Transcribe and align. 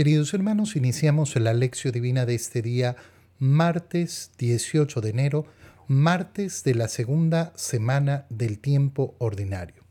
Queridos 0.00 0.32
hermanos, 0.32 0.76
iniciamos 0.76 1.36
la 1.36 1.52
lección 1.52 1.92
divina 1.92 2.24
de 2.24 2.34
este 2.34 2.62
día, 2.62 2.96
martes 3.38 4.30
18 4.38 5.02
de 5.02 5.10
enero, 5.10 5.44
martes 5.88 6.64
de 6.64 6.74
la 6.74 6.88
segunda 6.88 7.52
semana 7.54 8.24
del 8.30 8.60
tiempo 8.60 9.14
ordinario. 9.18 9.84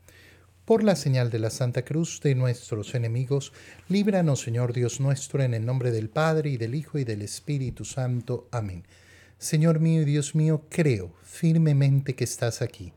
Por 0.64 0.82
la 0.82 0.96
señal 0.96 1.30
de 1.30 1.38
la 1.38 1.50
Santa 1.50 1.84
Cruz 1.84 2.20
de 2.24 2.34
nuestros 2.34 2.96
enemigos, 2.96 3.52
líbranos, 3.88 4.40
Señor 4.40 4.72
Dios 4.72 4.98
nuestro, 4.98 5.44
en 5.44 5.54
el 5.54 5.64
nombre 5.64 5.92
del 5.92 6.08
Padre 6.10 6.50
y 6.50 6.56
del 6.56 6.74
Hijo 6.74 6.98
y 6.98 7.04
del 7.04 7.22
Espíritu 7.22 7.84
Santo. 7.84 8.48
Amén. 8.50 8.82
Señor 9.38 9.78
mío 9.78 10.02
y 10.02 10.06
Dios 10.06 10.34
mío, 10.34 10.64
creo 10.70 11.14
firmemente 11.22 12.16
que 12.16 12.24
estás 12.24 12.62
aquí, 12.62 12.92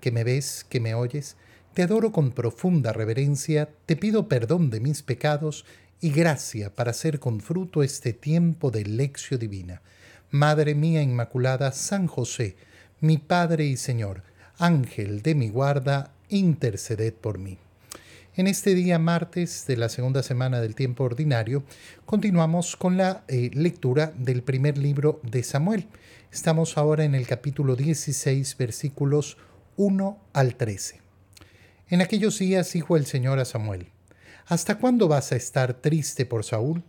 que 0.00 0.10
me 0.10 0.24
ves, 0.24 0.64
que 0.66 0.80
me 0.80 0.94
oyes. 0.94 1.36
Te 1.74 1.82
adoro 1.82 2.12
con 2.12 2.30
profunda 2.30 2.92
reverencia, 2.94 3.68
te 3.84 3.96
pido 3.96 4.28
perdón 4.28 4.70
de 4.70 4.78
mis 4.78 5.02
pecados 5.02 5.66
y 6.00 6.10
gracia 6.10 6.74
para 6.74 6.90
hacer 6.90 7.18
con 7.20 7.40
fruto 7.40 7.82
este 7.82 8.12
tiempo 8.12 8.70
de 8.70 8.84
lección 8.84 9.40
divina. 9.40 9.82
Madre 10.30 10.74
mía 10.74 11.02
Inmaculada, 11.02 11.72
San 11.72 12.06
José, 12.06 12.56
mi 13.00 13.18
Padre 13.18 13.66
y 13.66 13.76
Señor, 13.76 14.22
Ángel 14.58 15.22
de 15.22 15.34
mi 15.34 15.48
guarda, 15.48 16.12
interceded 16.28 17.14
por 17.14 17.38
mí. 17.38 17.58
En 18.36 18.48
este 18.48 18.74
día 18.74 18.98
martes 18.98 19.64
de 19.68 19.76
la 19.76 19.88
segunda 19.88 20.24
semana 20.24 20.60
del 20.60 20.74
tiempo 20.74 21.04
ordinario, 21.04 21.62
continuamos 22.04 22.74
con 22.74 22.96
la 22.96 23.22
eh, 23.28 23.50
lectura 23.54 24.12
del 24.16 24.42
primer 24.42 24.76
libro 24.76 25.20
de 25.22 25.44
Samuel. 25.44 25.86
Estamos 26.32 26.76
ahora 26.76 27.04
en 27.04 27.14
el 27.14 27.28
capítulo 27.28 27.76
16, 27.76 28.56
versículos 28.56 29.36
1 29.76 30.18
al 30.32 30.56
13. 30.56 31.00
En 31.90 32.02
aquellos 32.02 32.40
días 32.40 32.72
dijo 32.72 32.96
el 32.96 33.06
Señor 33.06 33.38
a 33.38 33.44
Samuel, 33.44 33.86
¿Hasta 34.46 34.76
cuándo 34.76 35.08
vas 35.08 35.32
a 35.32 35.36
estar 35.36 35.74
triste 35.74 36.26
por 36.26 36.44
Saúl? 36.44 36.82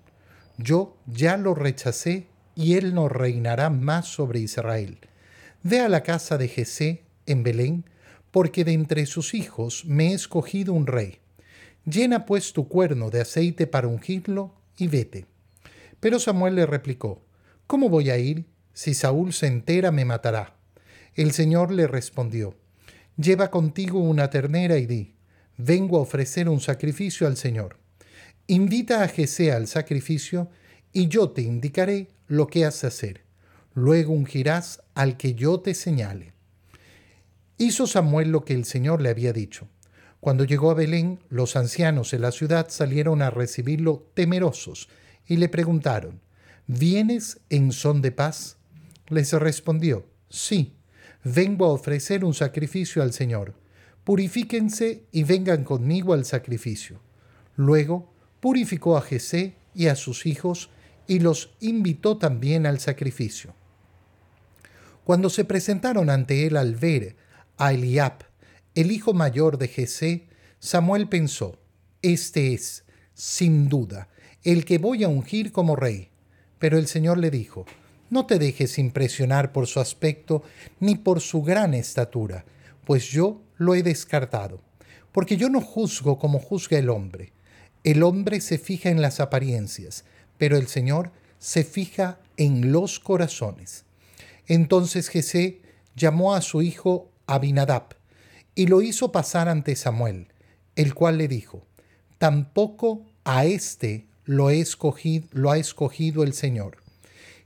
Yo 0.58 0.98
ya 1.05 1.38
lo 1.38 1.55
rechacé 1.55 2.28
y 2.54 2.76
él 2.76 2.94
no 2.94 3.08
reinará 3.08 3.70
más 3.70 4.08
sobre 4.08 4.39
Israel. 4.39 5.00
Ve 5.64 5.80
a 5.80 5.88
la 5.88 6.03
casa 6.03 6.38
de 6.38 6.50
Jesé 6.50 7.03
en 7.25 7.44
Belén, 7.44 7.86
porque 8.31 8.66
de 8.66 8.73
entre 8.73 9.06
sus 9.06 9.34
hijos 9.34 9.86
me 9.86 10.12
he 10.12 10.14
escogido 10.14 10.73
un 10.73 10.86
rey. 10.86 11.20
Llena 11.86 12.25
pues 12.25 12.52
tu 12.52 12.67
cuerno 12.67 13.09
de 13.09 13.22
aceite 13.22 13.67
para 13.67 13.88
ungirlo 13.88 14.53
y 14.78 14.88
vete. 14.88 15.25
Pero 16.02 16.19
Samuel 16.19 16.56
le 16.56 16.66
replicó, 16.66 17.23
¿Cómo 17.67 17.88
voy 17.88 18.09
a 18.09 18.17
ir? 18.17 18.45
Si 18.73 18.94
Saúl 18.94 19.31
se 19.31 19.47
entera 19.47 19.92
me 19.92 20.03
matará. 20.03 20.58
El 21.16 21.31
Señor 21.31 21.72
le 21.72 21.88
respondió, 21.88 22.56
Lleva 23.16 23.50
contigo 23.50 24.00
una 24.00 24.30
ternera 24.30 24.78
y 24.78 24.86
di, 24.86 25.14
vengo 25.58 25.98
a 25.98 26.02
ofrecer 26.02 26.50
un 26.50 26.59
sacrificio 26.59 27.28
al 27.28 27.38
Señor. 27.38 27.78
Invita 28.48 29.03
a 29.03 29.08
Jesé 29.08 29.52
al 29.52 29.67
sacrificio 29.67 30.50
y 30.94 31.08
yo 31.08 31.31
te 31.31 31.42
indicaré 31.42 32.09
lo 32.28 32.47
que 32.47 32.66
has 32.66 32.81
de 32.81 32.88
hacer. 32.88 33.22
Luego 33.73 34.14
ungirás 34.14 34.81
al 34.94 35.17
que 35.17 35.34
yo 35.34 35.59
te 35.59 35.73
señale. 35.73 36.34
Hizo 37.58 37.88
Samuel 37.88 38.31
lo 38.31 38.45
que 38.45 38.53
el 38.53 38.66
Señor 38.66 39.02
le 39.02 39.09
había 39.09 39.34
dicho. 39.34 39.67
Cuando 40.20 40.44
llegó 40.44 40.72
a 40.72 40.75
Belén, 40.75 41.20
los 41.30 41.56
ancianos 41.56 42.12
de 42.12 42.19
la 42.19 42.31
ciudad 42.31 42.67
salieron 42.69 43.22
a 43.22 43.30
recibirlo 43.30 44.09
temerosos 44.14 44.90
y 45.28 45.38
le 45.38 45.50
preguntaron, 45.50 46.22
¿Vienes 46.67 47.40
en 47.50 47.72
son 47.72 48.02
de 48.02 48.12
paz? 48.12 48.58
Les 49.08 49.31
respondió, 49.34 50.08
sí, 50.30 50.73
vengo 51.23 51.66
a 51.66 51.73
ofrecer 51.73 52.25
un 52.25 52.34
sacrificio 52.34 53.03
al 53.03 53.14
Señor 53.14 53.53
purifíquense 54.06 55.03
y 55.11 55.23
vengan 55.23 55.66
conmigo 55.66 56.14
al 56.14 56.23
sacrificio. 56.23 57.02
Luego 57.58 58.14
purificó 58.39 58.95
a 58.95 59.02
Jesé 59.02 59.56
y 59.73 59.88
a 59.88 59.95
sus 59.95 60.25
hijos 60.25 60.70
y 61.08 61.20
los 61.20 61.56
invitó 61.59 62.17
también 62.17 62.66
al 62.66 62.80
sacrificio. 62.80 63.53
Cuando 65.03 65.30
se 65.30 65.44
presentaron 65.44 66.09
ante 66.09 66.47
él 66.47 66.56
al 66.56 66.75
ver 66.75 67.16
a 67.57 67.74
Eliab, 67.74 68.25
el 68.75 68.91
hijo 68.91 69.13
mayor 69.13 69.57
de 69.57 69.68
Jesé, 69.68 70.28
Samuel 70.59 71.09
pensó, 71.09 71.59
Este 72.02 72.53
es, 72.53 72.85
sin 73.13 73.69
duda, 73.69 74.09
el 74.44 74.66
que 74.66 74.78
voy 74.78 75.03
a 75.03 75.08
ungir 75.08 75.52
como 75.52 75.75
rey. 75.75 76.09
Pero 76.59 76.78
el 76.78 76.88
Señor 76.88 77.18
le 77.18 77.31
dijo, 77.31 77.66
No 78.09 78.25
te 78.25 78.40
dejes 78.40 78.78
impresionar 78.78 79.52
por 79.52 79.68
su 79.68 79.79
aspecto 79.79 80.44
ni 80.79 80.96
por 80.96 81.22
su 81.22 81.41
gran 81.41 81.74
estatura, 81.74 82.46
pues 82.85 83.06
yo 83.06 83.44
lo 83.57 83.75
he 83.75 83.83
descartado, 83.83 84.61
porque 85.11 85.38
yo 85.38 85.49
no 85.49 85.61
juzgo 85.61 86.19
como 86.19 86.39
juzga 86.39 86.77
el 86.77 86.89
hombre. 86.89 87.33
El 87.83 88.03
hombre 88.03 88.41
se 88.41 88.57
fija 88.57 88.89
en 88.89 89.01
las 89.01 89.19
apariencias, 89.19 90.05
pero 90.38 90.57
el 90.57 90.67
Señor 90.67 91.11
se 91.39 91.63
fija 91.63 92.19
en 92.38 92.71
los 92.71 92.99
corazones. 92.99 93.85
Entonces 94.47 95.09
Jesé 95.09 95.61
llamó 95.95 96.35
a 96.35 96.41
su 96.41 96.61
hijo 96.61 97.11
Abinadab 97.27 97.95
y 98.55 98.67
lo 98.67 98.81
hizo 98.81 99.11
pasar 99.11 99.49
ante 99.49 99.75
Samuel, 99.75 100.27
el 100.75 100.93
cual 100.93 101.17
le 101.17 101.27
dijo, 101.27 101.66
tampoco 102.17 103.05
a 103.23 103.45
escogido, 103.45 105.27
lo 105.31 105.51
ha 105.51 105.57
escogido 105.57 106.23
el 106.23 106.33
Señor. 106.33 106.77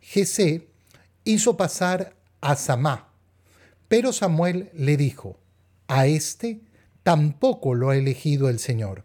Jesé 0.02 0.68
hizo 1.24 1.58
pasar 1.58 2.16
a 2.42 2.56
Samá, 2.56 3.10
pero 3.88 4.14
Samuel 4.14 4.70
le 4.74 4.98
dijo, 4.98 5.39
a 5.90 6.06
este 6.06 6.62
tampoco 7.04 7.74
lo 7.74 7.90
ha 7.90 7.98
elegido 7.98 8.48
el 8.48 8.60
Señor. 8.60 9.04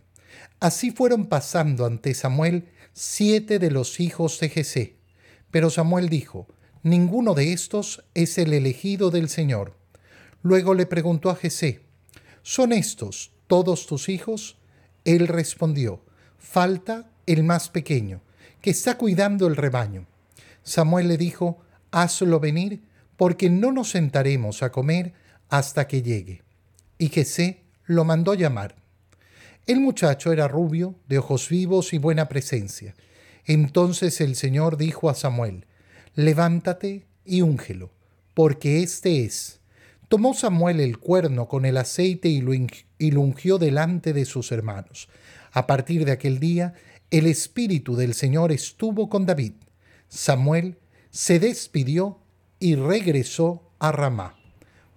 Así 0.61 0.91
fueron 0.93 1.27
pasando 1.27 1.87
ante 1.87 2.15
Samuel 2.15 2.69
siete 2.93 3.59
de 3.59 3.71
los 3.71 3.99
hijos 4.00 4.39
de 4.39 4.50
Jesé. 4.50 4.97
Pero 5.50 5.71
Samuel 5.71 6.09
dijo, 6.09 6.47
ninguno 6.83 7.34
de 7.34 7.53
estos 7.53 8.05
es 8.15 8.37
el 8.39 8.53
elegido 8.53 9.11
del 9.11 9.31
Señor. 9.31 9.77
Luego 10.43 10.75
le 10.75 10.84
preguntó 10.84 11.31
a 11.31 11.37
Jesé, 11.37 11.81
¿son 12.43 12.72
estos 12.72 13.33
todos 13.47 13.87
tus 13.87 14.11
hijos? 14.11 14.59
Él 15.05 15.27
respondió, 15.27 16.05
falta 16.39 17.11
el 17.27 17.45
más 17.45 17.71
pequeño, 17.71 18.21
que 18.61 18.71
está 18.71 18.99
cuidando 18.99 19.47
el 19.47 19.56
rebaño. 19.56 20.06
Samuel 20.62 21.09
le 21.09 21.16
dijo, 21.16 21.62
hazlo 21.91 22.41
venir 22.41 22.83
porque 23.16 23.49
no 23.49 23.72
nos 23.72 23.91
sentaremos 23.91 24.62
a 24.62 24.71
comer 24.71 25.15
hasta 25.49 25.89
que 25.89 26.03
llegue. 26.03 26.44
Y 26.99 27.09
Jesé 27.09 27.62
lo 27.87 28.05
mandó 28.05 28.34
llamar. 28.34 28.77
El 29.66 29.81
muchacho 29.81 30.32
era 30.32 30.49
rubio, 30.49 30.94
de 31.09 31.19
ojos 31.19 31.49
vivos 31.49 31.93
y 31.94 31.99
buena 31.99 32.28
presencia. 32.28 32.94
Entonces 33.47 34.21
el 34.21 34.37
Señor 34.37 34.77
dijo 34.77 35.09
a 35.09 35.15
Samuel, 35.15 35.66
levántate 36.15 37.06
y 37.25 37.43
úngelo, 37.43 37.91
porque 38.34 38.83
éste 38.83 39.25
es. 39.25 39.60
Tomó 40.09 40.34
Samuel 40.34 40.81
el 40.81 40.99
cuerno 40.99 41.49
con 41.49 41.65
el 41.65 41.77
aceite 41.77 42.28
y 42.28 42.41
lo 43.10 43.21
ungió 43.21 43.59
delante 43.59 44.12
de 44.12 44.25
sus 44.25 44.53
hermanos. 44.53 45.09
A 45.53 45.66
partir 45.66 46.04
de 46.04 46.12
aquel 46.12 46.41
día, 46.41 46.75
el 47.10 47.27
Espíritu 47.27 47.97
del 47.97 48.15
Señor 48.15 48.53
estuvo 48.53 49.09
con 49.09 49.25
David. 49.25 49.53
Samuel 50.09 50.78
se 51.10 51.38
despidió 51.38 52.19
y 52.60 52.75
regresó 52.75 53.71
a 53.78 53.93
Ramá. 53.93 54.37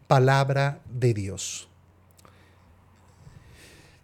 Palabra 0.07 0.81
de 0.89 1.13
Dios. 1.13 1.69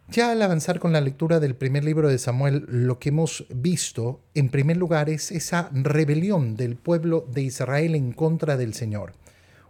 Ya 0.09 0.31
al 0.31 0.41
avanzar 0.41 0.79
con 0.79 0.91
la 0.91 1.01
lectura 1.01 1.39
del 1.39 1.55
primer 1.55 1.85
libro 1.85 2.09
de 2.09 2.17
Samuel, 2.17 2.65
lo 2.67 2.99
que 2.99 3.09
hemos 3.09 3.45
visto, 3.49 4.19
en 4.35 4.49
primer 4.49 4.77
lugar, 4.77 5.09
es 5.09 5.31
esa 5.31 5.69
rebelión 5.71 6.55
del 6.55 6.75
pueblo 6.75 7.25
de 7.31 7.43
Israel 7.43 7.95
en 7.95 8.11
contra 8.11 8.57
del 8.57 8.73
Señor. 8.73 9.13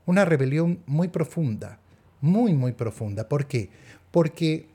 Una 0.06 0.26
rebelión 0.26 0.80
muy 0.86 1.08
profunda, 1.08 1.80
muy, 2.20 2.54
muy 2.56 2.74
profunda. 2.74 3.30
¿Por 3.30 3.46
qué? 3.46 3.70
Porque 4.12 4.68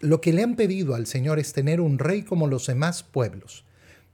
lo 0.00 0.20
que 0.20 0.32
le 0.32 0.42
han 0.42 0.56
pedido 0.56 0.94
al 0.94 1.06
Señor 1.06 1.38
es 1.38 1.52
tener 1.52 1.80
un 1.80 1.98
rey 1.98 2.22
como 2.22 2.46
los 2.46 2.66
demás 2.66 3.02
pueblos. 3.02 3.64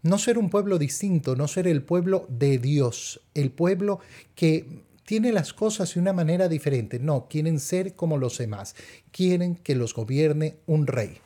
No 0.03 0.17
ser 0.17 0.39
un 0.39 0.49
pueblo 0.49 0.79
distinto, 0.79 1.35
no 1.35 1.49
ser 1.49 1.67
el 1.67 1.83
pueblo 1.83 2.27
de 2.29 2.59
Dios, 2.59 3.21
el 3.35 3.51
pueblo 3.51 4.01
que 4.35 4.85
tiene 5.11 5.33
las 5.33 5.53
cosas 5.53 5.93
de 5.93 5.99
una 5.99 6.13
manera 6.13 6.49
diferente. 6.49 7.01
No, 7.01 7.27
quieren 7.29 7.59
ser 7.59 7.97
como 7.97 8.17
los 8.17 8.39
demás, 8.39 8.77
quieren 9.11 9.57
que 9.57 9.75
los 9.75 9.93
gobierne 9.93 10.59
un 10.67 10.87
rey. 10.87 11.19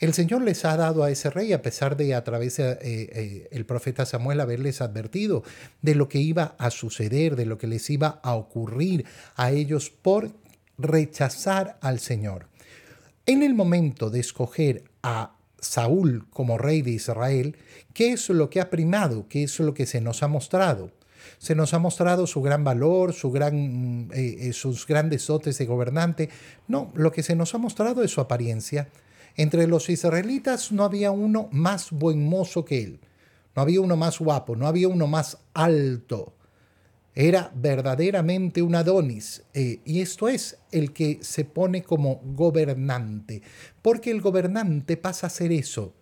El 0.00 0.12
Señor 0.12 0.42
les 0.42 0.66
ha 0.66 0.76
dado 0.76 1.02
a 1.02 1.10
ese 1.10 1.30
rey, 1.30 1.54
a 1.54 1.62
pesar 1.62 1.96
de 1.96 2.14
a 2.14 2.24
través 2.24 2.58
de, 2.58 2.76
eh, 2.82 3.48
el 3.50 3.64
profeta 3.64 4.04
Samuel 4.04 4.38
haberles 4.38 4.82
advertido 4.82 5.44
de 5.80 5.94
lo 5.94 6.10
que 6.10 6.18
iba 6.18 6.54
a 6.58 6.70
suceder, 6.70 7.34
de 7.34 7.46
lo 7.46 7.56
que 7.56 7.68
les 7.68 7.88
iba 7.88 8.20
a 8.22 8.34
ocurrir 8.34 9.06
a 9.34 9.50
ellos 9.50 9.88
por 9.88 10.30
rechazar 10.76 11.78
al 11.80 12.00
Señor. 12.00 12.48
En 13.24 13.42
el 13.42 13.54
momento 13.54 14.10
de 14.10 14.20
escoger 14.20 14.84
a 15.02 15.36
Saúl 15.58 16.28
como 16.28 16.58
rey 16.58 16.82
de 16.82 16.90
Israel, 16.90 17.56
¿qué 17.94 18.12
es 18.12 18.28
lo 18.28 18.50
que 18.50 18.60
ha 18.60 18.68
primado? 18.68 19.26
¿Qué 19.26 19.44
es 19.44 19.58
lo 19.58 19.72
que 19.72 19.86
se 19.86 20.02
nos 20.02 20.22
ha 20.22 20.28
mostrado? 20.28 20.92
Se 21.38 21.54
nos 21.54 21.74
ha 21.74 21.78
mostrado 21.78 22.26
su 22.26 22.42
gran 22.42 22.64
valor, 22.64 23.12
su 23.12 23.30
gran, 23.30 24.10
eh, 24.12 24.36
eh, 24.40 24.52
sus 24.52 24.86
grandes 24.86 25.26
dotes 25.26 25.58
de 25.58 25.66
gobernante. 25.66 26.28
No, 26.68 26.92
lo 26.94 27.12
que 27.12 27.22
se 27.22 27.34
nos 27.34 27.54
ha 27.54 27.58
mostrado 27.58 28.02
es 28.02 28.10
su 28.10 28.20
apariencia. 28.20 28.88
Entre 29.36 29.66
los 29.66 29.88
israelitas 29.88 30.72
no 30.72 30.84
había 30.84 31.10
uno 31.10 31.48
más 31.52 31.90
buen 31.90 32.28
mozo 32.28 32.64
que 32.64 32.82
él, 32.82 33.00
no 33.56 33.62
había 33.62 33.80
uno 33.80 33.96
más 33.96 34.18
guapo, 34.18 34.56
no 34.56 34.66
había 34.66 34.88
uno 34.88 35.06
más 35.06 35.38
alto. 35.54 36.34
Era 37.14 37.50
verdaderamente 37.54 38.62
un 38.62 38.74
Adonis, 38.74 39.42
eh, 39.52 39.80
y 39.84 40.00
esto 40.00 40.28
es 40.28 40.58
el 40.70 40.92
que 40.92 41.18
se 41.22 41.44
pone 41.44 41.82
como 41.82 42.20
gobernante, 42.24 43.42
porque 43.82 44.10
el 44.10 44.22
gobernante 44.22 44.96
pasa 44.96 45.26
a 45.26 45.30
ser 45.30 45.52
eso, 45.52 45.94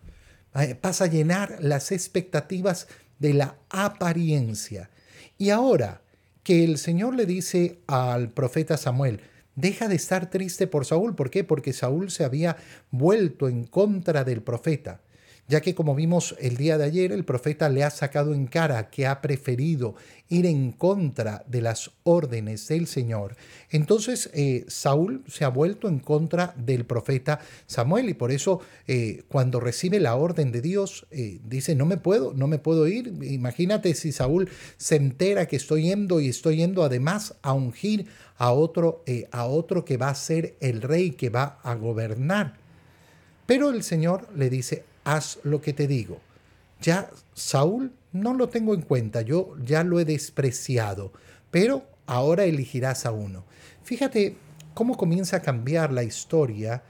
pasa 0.79 1.05
a 1.05 1.07
llenar 1.07 1.57
las 1.59 1.91
expectativas 1.91 2.87
de 3.19 3.33
la 3.33 3.57
apariencia. 3.69 4.89
Y 5.37 5.49
ahora 5.49 6.01
que 6.43 6.63
el 6.63 6.77
Señor 6.77 7.15
le 7.15 7.25
dice 7.25 7.79
al 7.87 8.29
profeta 8.29 8.77
Samuel, 8.77 9.21
deja 9.55 9.87
de 9.87 9.95
estar 9.95 10.29
triste 10.29 10.67
por 10.67 10.85
Saúl. 10.85 11.15
¿Por 11.15 11.29
qué? 11.29 11.43
Porque 11.43 11.73
Saúl 11.73 12.11
se 12.11 12.23
había 12.23 12.57
vuelto 12.89 13.47
en 13.47 13.65
contra 13.65 14.23
del 14.23 14.41
profeta 14.41 15.01
ya 15.51 15.59
que 15.59 15.75
como 15.75 15.95
vimos 15.95 16.33
el 16.39 16.55
día 16.55 16.77
de 16.77 16.85
ayer, 16.85 17.11
el 17.11 17.25
profeta 17.25 17.67
le 17.67 17.83
ha 17.83 17.89
sacado 17.89 18.33
en 18.33 18.47
cara 18.47 18.89
que 18.89 19.05
ha 19.05 19.19
preferido 19.19 19.95
ir 20.29 20.45
en 20.45 20.71
contra 20.71 21.43
de 21.45 21.59
las 21.59 21.91
órdenes 22.03 22.69
del 22.69 22.87
Señor. 22.87 23.35
Entonces 23.69 24.29
eh, 24.33 24.63
Saúl 24.69 25.25
se 25.27 25.43
ha 25.43 25.49
vuelto 25.49 25.89
en 25.89 25.99
contra 25.99 26.53
del 26.55 26.85
profeta 26.85 27.41
Samuel 27.67 28.07
y 28.07 28.13
por 28.13 28.31
eso 28.31 28.61
eh, 28.87 29.23
cuando 29.27 29.59
recibe 29.59 29.99
la 29.99 30.15
orden 30.15 30.53
de 30.53 30.61
Dios 30.61 31.05
eh, 31.11 31.41
dice, 31.43 31.75
no 31.75 31.85
me 31.85 31.97
puedo, 31.97 32.33
no 32.33 32.47
me 32.47 32.57
puedo 32.57 32.87
ir. 32.87 33.13
Imagínate 33.21 33.93
si 33.93 34.13
Saúl 34.13 34.49
se 34.77 34.95
entera 34.95 35.49
que 35.49 35.57
estoy 35.57 35.83
yendo 35.83 36.21
y 36.21 36.29
estoy 36.29 36.55
yendo 36.57 36.85
además 36.85 37.35
a 37.41 37.51
ungir 37.51 38.07
a 38.37 38.53
otro, 38.53 39.03
a 39.31 39.45
otro 39.47 39.83
que 39.83 39.97
va 39.97 40.07
a 40.07 40.15
ser 40.15 40.55
el 40.61 40.81
rey 40.81 41.11
que 41.11 41.29
va 41.29 41.59
a 41.61 41.75
gobernar. 41.75 42.55
Pero 43.45 43.69
el 43.69 43.83
Señor 43.83 44.29
le 44.33 44.49
dice, 44.49 44.85
haz 45.03 45.39
lo 45.43 45.61
que 45.61 45.73
te 45.73 45.87
digo. 45.87 46.19
Ya 46.81 47.09
Saúl 47.33 47.93
no 48.11 48.33
lo 48.33 48.49
tengo 48.49 48.73
en 48.73 48.81
cuenta, 48.81 49.21
yo 49.21 49.55
ya 49.63 49.83
lo 49.83 49.99
he 49.99 50.05
despreciado, 50.05 51.11
pero 51.49 51.85
ahora 52.05 52.45
elegirás 52.45 53.05
a 53.05 53.11
uno. 53.11 53.45
Fíjate 53.83 54.35
cómo 54.73 54.97
comienza 54.97 55.37
a 55.37 55.41
cambiar 55.41 55.91
la 55.91 56.03
historia 56.03 56.83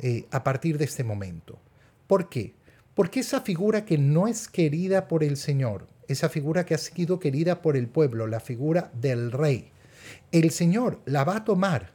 eh, 0.00 0.26
a 0.30 0.44
partir 0.44 0.78
de 0.78 0.84
este 0.84 1.04
momento. 1.04 1.58
¿Por 2.06 2.28
qué? 2.28 2.54
Porque 2.94 3.20
esa 3.20 3.40
figura 3.40 3.84
que 3.84 3.98
no 3.98 4.28
es 4.28 4.48
querida 4.48 5.08
por 5.08 5.22
el 5.22 5.36
Señor, 5.36 5.86
esa 6.08 6.28
figura 6.28 6.64
que 6.64 6.74
ha 6.74 6.78
sido 6.78 7.20
querida 7.20 7.62
por 7.62 7.76
el 7.76 7.88
pueblo, 7.88 8.26
la 8.26 8.40
figura 8.40 8.90
del 8.94 9.30
rey, 9.30 9.70
el 10.32 10.50
Señor 10.50 11.00
la 11.04 11.24
va 11.24 11.36
a 11.36 11.44
tomar 11.44 11.92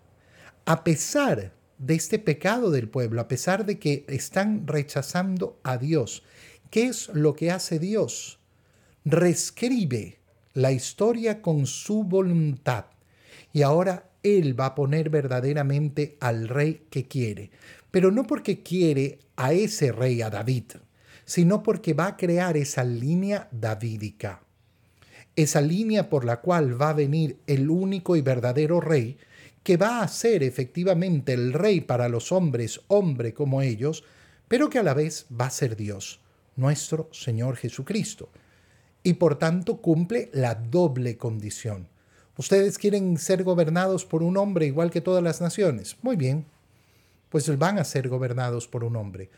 a 0.65 0.83
pesar 0.83 1.51
de 1.77 1.95
este 1.95 2.19
pecado 2.19 2.71
del 2.71 2.89
pueblo, 2.89 3.21
a 3.21 3.27
pesar 3.27 3.65
de 3.65 3.79
que 3.79 4.05
están 4.07 4.67
rechazando 4.67 5.59
a 5.63 5.77
Dios. 5.77 6.23
¿Qué 6.69 6.87
es 6.87 7.09
lo 7.09 7.35
que 7.35 7.51
hace 7.51 7.79
Dios? 7.79 8.39
Reescribe 9.05 10.17
la 10.53 10.71
historia 10.71 11.41
con 11.41 11.65
su 11.65 12.03
voluntad. 12.03 12.85
Y 13.51 13.61
ahora 13.61 14.09
Él 14.23 14.59
va 14.59 14.67
a 14.67 14.75
poner 14.75 15.09
verdaderamente 15.09 16.17
al 16.19 16.47
rey 16.47 16.83
que 16.89 17.07
quiere. 17.07 17.51
Pero 17.91 18.11
no 18.11 18.23
porque 18.23 18.63
quiere 18.63 19.19
a 19.35 19.53
ese 19.53 19.91
rey, 19.91 20.21
a 20.21 20.29
David, 20.29 20.63
sino 21.25 21.63
porque 21.63 21.93
va 21.93 22.07
a 22.07 22.17
crear 22.17 22.57
esa 22.57 22.83
línea 22.83 23.47
davídica. 23.51 24.41
Esa 25.35 25.61
línea 25.61 26.09
por 26.09 26.25
la 26.25 26.41
cual 26.41 26.79
va 26.79 26.89
a 26.89 26.93
venir 26.93 27.37
el 27.47 27.69
único 27.69 28.15
y 28.15 28.21
verdadero 28.21 28.79
rey 28.79 29.17
que 29.63 29.77
va 29.77 30.01
a 30.01 30.07
ser 30.07 30.43
efectivamente 30.43 31.33
el 31.33 31.53
rey 31.53 31.81
para 31.81 32.09
los 32.09 32.31
hombres, 32.31 32.81
hombre 32.87 33.33
como 33.33 33.61
ellos, 33.61 34.03
pero 34.47 34.69
que 34.69 34.79
a 34.79 34.83
la 34.83 34.93
vez 34.93 35.25
va 35.31 35.45
a 35.45 35.49
ser 35.49 35.75
Dios, 35.77 36.19
nuestro 36.57 37.09
Señor 37.11 37.55
Jesucristo. 37.55 38.29
Y 39.01 39.13
por 39.13 39.39
tanto 39.39 39.77
cumple 39.77 40.29
la 40.33 40.55
doble 40.55 41.17
condición. 41.17 41.87
¿Ustedes 42.37 42.77
quieren 42.77 43.17
ser 43.17 43.43
gobernados 43.43 44.05
por 44.05 44.23
un 44.23 44.37
hombre 44.37 44.65
igual 44.65 44.91
que 44.91 45.01
todas 45.01 45.23
las 45.23 45.39
naciones? 45.39 45.97
Muy 46.01 46.15
bien, 46.15 46.45
pues 47.29 47.57
van 47.57 47.79
a 47.79 47.83
ser 47.83 48.09
gobernados 48.09 48.67
por 48.67 48.83
un 48.83 48.95
hombre. 48.95 49.29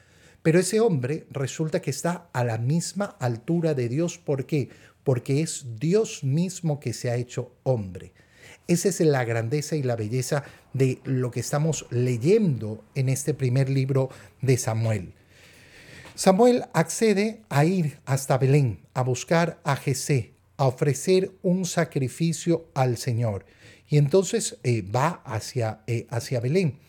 Pero 0.41 0.59
ese 0.59 0.79
hombre 0.79 1.25
resulta 1.31 1.81
que 1.81 1.89
está 1.89 2.29
a 2.31 2.43
la 2.43 2.57
misma 2.57 3.15
altura 3.19 3.73
de 3.73 3.89
Dios. 3.89 4.17
¿Por 4.17 4.45
qué? 4.45 4.69
Porque 5.03 5.41
es 5.41 5.65
Dios 5.79 6.23
mismo 6.23 6.79
que 6.79 6.93
se 6.93 7.09
ha 7.09 7.15
hecho 7.15 7.51
hombre. 7.63 8.13
Esa 8.67 8.89
es 8.89 8.99
la 8.99 9.23
grandeza 9.25 9.75
y 9.75 9.83
la 9.83 9.95
belleza 9.95 10.43
de 10.73 10.99
lo 11.03 11.31
que 11.31 11.39
estamos 11.39 11.85
leyendo 11.91 12.83
en 12.95 13.09
este 13.09 13.33
primer 13.33 13.69
libro 13.69 14.09
de 14.41 14.57
Samuel. 14.57 15.13
Samuel 16.15 16.65
accede 16.73 17.41
a 17.49 17.65
ir 17.65 17.99
hasta 18.05 18.37
Belén, 18.37 18.79
a 18.93 19.03
buscar 19.03 19.59
a 19.63 19.75
Jesé, 19.75 20.31
a 20.57 20.65
ofrecer 20.65 21.31
un 21.43 21.65
sacrificio 21.65 22.69
al 22.73 22.97
Señor. 22.97 23.45
Y 23.87 23.97
entonces 23.97 24.57
eh, 24.63 24.81
va 24.81 25.21
hacia, 25.25 25.81
eh, 25.87 26.07
hacia 26.09 26.39
Belén. 26.39 26.79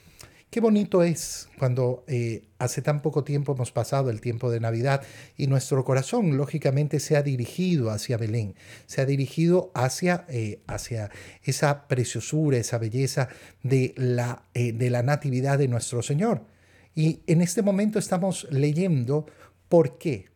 Qué 0.56 0.60
bonito 0.62 1.02
es 1.02 1.50
cuando 1.58 2.02
eh, 2.06 2.48
hace 2.58 2.80
tan 2.80 3.02
poco 3.02 3.24
tiempo 3.24 3.52
hemos 3.52 3.72
pasado 3.72 4.08
el 4.08 4.22
tiempo 4.22 4.50
de 4.50 4.58
Navidad 4.58 5.02
y 5.36 5.48
nuestro 5.48 5.84
corazón 5.84 6.38
lógicamente 6.38 6.98
se 6.98 7.14
ha 7.14 7.22
dirigido 7.22 7.90
hacia 7.90 8.16
Belén, 8.16 8.54
se 8.86 9.02
ha 9.02 9.04
dirigido 9.04 9.70
hacia, 9.74 10.24
eh, 10.30 10.62
hacia 10.66 11.10
esa 11.42 11.86
preciosura, 11.88 12.56
esa 12.56 12.78
belleza 12.78 13.28
de 13.62 13.92
la, 13.98 14.44
eh, 14.54 14.72
de 14.72 14.88
la 14.88 15.02
natividad 15.02 15.58
de 15.58 15.68
nuestro 15.68 16.00
Señor. 16.02 16.46
Y 16.94 17.20
en 17.26 17.42
este 17.42 17.60
momento 17.60 17.98
estamos 17.98 18.48
leyendo 18.50 19.26
por 19.68 19.98
qué. 19.98 20.30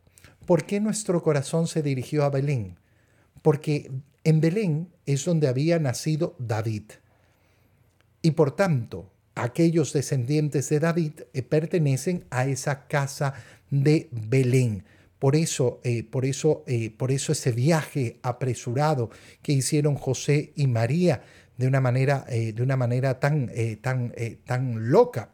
¿Por 0.44 0.66
qué 0.66 0.81
nuestro 0.81 1.23
corazón 1.23 1.66
se 1.66 1.82
dirigió 1.82 2.25
a 2.25 2.28
Belén? 2.28 2.76
Porque 3.40 3.90
en 4.25 4.43
Belén 4.43 4.90
es 5.06 5.25
donde 5.25 5.49
había 5.49 5.78
nacido 5.78 6.37
David. 6.38 6.90
Y 8.20 8.32
por 8.32 8.55
tanto, 8.55 9.11
aquellos 9.34 9.92
descendientes 9.92 10.68
de 10.68 10.80
David 10.80 11.12
eh, 11.32 11.42
pertenecen 11.42 12.24
a 12.30 12.46
esa 12.46 12.86
casa 12.86 13.34
de 13.70 14.08
Belén. 14.10 14.84
Por 15.18 15.36
eso, 15.36 15.80
eh, 15.84 16.02
por, 16.02 16.24
eso, 16.24 16.64
eh, 16.66 16.90
por 16.90 17.10
eso 17.10 17.32
ese 17.32 17.52
viaje 17.52 18.18
apresurado 18.22 19.10
que 19.42 19.52
hicieron 19.52 19.94
José 19.94 20.52
y 20.56 20.66
María 20.66 21.22
de 21.58 21.66
una 21.66 21.80
manera, 21.82 22.24
de 22.30 22.62
una 22.62 22.78
manera 22.78 23.20
tan, 23.20 23.50
tan, 23.82 24.14
tan 24.46 24.90
loca, 24.90 25.28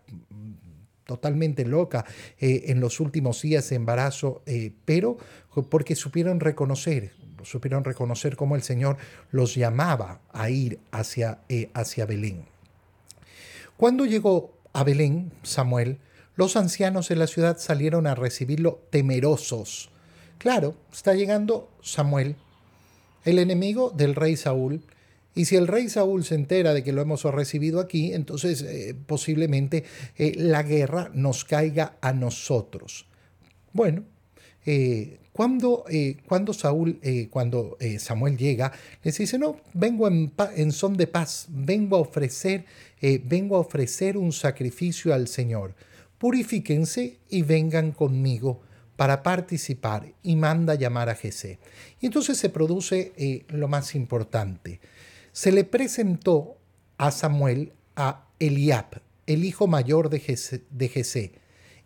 totalmente 1.04 1.64
loca 1.64 2.04
en 2.40 2.81
los 2.81 2.98
últimos 2.98 3.43
días 3.43 3.70
de 3.70 3.76
embarazo, 3.76 4.43
pero 4.84 5.19
porque 5.70 5.94
supieron 5.94 6.40
reconocer, 6.40 7.12
supieron 7.44 7.84
reconocer 7.84 8.34
cómo 8.34 8.56
el 8.56 8.62
Señor 8.62 8.96
los 9.31 9.55
llamaba 9.55 10.20
a 10.32 10.50
ir 10.50 10.81
hacia, 10.91 11.38
hacia 11.74 12.06
Belén. 12.06 12.56
Cuando 13.77 14.06
llegó 14.06 14.56
a 14.73 14.85
Belén, 14.85 15.33
Samuel, 15.43 15.99
los 16.35 16.56
ancianos 16.56 17.09
de 17.09 17.17
la 17.17 17.27
ciudad 17.27 17.59
salieron 17.59 18.06
a 18.06 18.15
recibirlo 18.15 18.81
temerosos. 18.91 19.91
Claro, 20.39 20.77
está 20.93 21.15
llegando 21.15 21.71
Samuel, 21.83 22.37
el 23.25 23.39
enemigo 23.39 23.91
del 23.91 24.15
rey 24.15 24.37
Saúl, 24.37 24.83
y 25.35 25.45
si 25.45 25.56
el 25.56 25.67
rey 25.67 25.91
Saúl 25.91 26.25
se 26.25 26.35
entera 26.35 26.73
de 26.73 26.83
que 26.83 26.93
lo 26.93 27.03
hemos 27.03 27.23
recibido 27.25 27.81
aquí, 27.81 28.15
entonces 28.15 28.63
eh, 28.63 28.95
posiblemente 29.06 29.85
eh, 30.17 30.33
la 30.37 30.63
guerra 30.63 31.11
nos 31.13 31.45
caiga 31.45 31.99
a 32.01 32.15
nosotros. 32.15 33.06
Bueno, 33.75 34.05
eh, 34.67 35.19
cuando, 35.32 35.85
cuando, 36.27 36.55
Saúl, 36.55 36.99
cuando 37.29 37.77
Samuel 37.99 38.39
llega, 38.39 38.73
les 39.03 39.19
dice, 39.19 39.39
no, 39.39 39.61
vengo 39.75 40.08
en, 40.08 40.32
en 40.56 40.73
son 40.73 40.96
de 40.96 41.06
paz, 41.06 41.46
vengo 41.51 41.96
a 41.96 42.01
ofrecer 42.01 42.65
eh, 43.01 43.20
vengo 43.23 43.56
a 43.56 43.61
ofrecer 43.61 44.17
un 44.17 44.32
sacrificio 44.32 45.13
al 45.13 45.29
Señor. 45.29 45.75
Purifíquense 46.19 47.19
y 47.29 47.43
vengan 47.43 47.93
conmigo 47.93 48.63
para 48.96 49.23
participar 49.23 50.15
y 50.23 50.37
manda 50.37 50.75
llamar 50.75 51.11
a 51.11 51.15
Jesé. 51.15 51.58
Y 52.01 52.06
entonces 52.06 52.39
se 52.39 52.49
produce 52.49 53.13
eh, 53.17 53.44
lo 53.49 53.69
más 53.69 53.94
importante. 53.94 54.81
Se 55.32 55.53
le 55.53 55.65
presentó 55.65 56.56
a 56.96 57.11
Samuel 57.11 57.73
a 57.94 58.29
Eliab, 58.39 59.03
el 59.27 59.44
hijo 59.44 59.67
mayor 59.67 60.08
de 60.08 60.20
Jesé. 60.89 61.32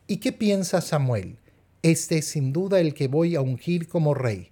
¿Y 0.07 0.19
qué 0.19 0.33
piensa 0.33 0.81
Samuel? 0.81 1.39
Este 1.83 2.19
es 2.19 2.27
sin 2.27 2.53
duda 2.53 2.81
el 2.81 2.95
que 2.95 3.09
voy 3.09 3.37
a 3.37 3.41
ungir 3.41 3.89
como 3.89 4.15
rey. 4.15 4.51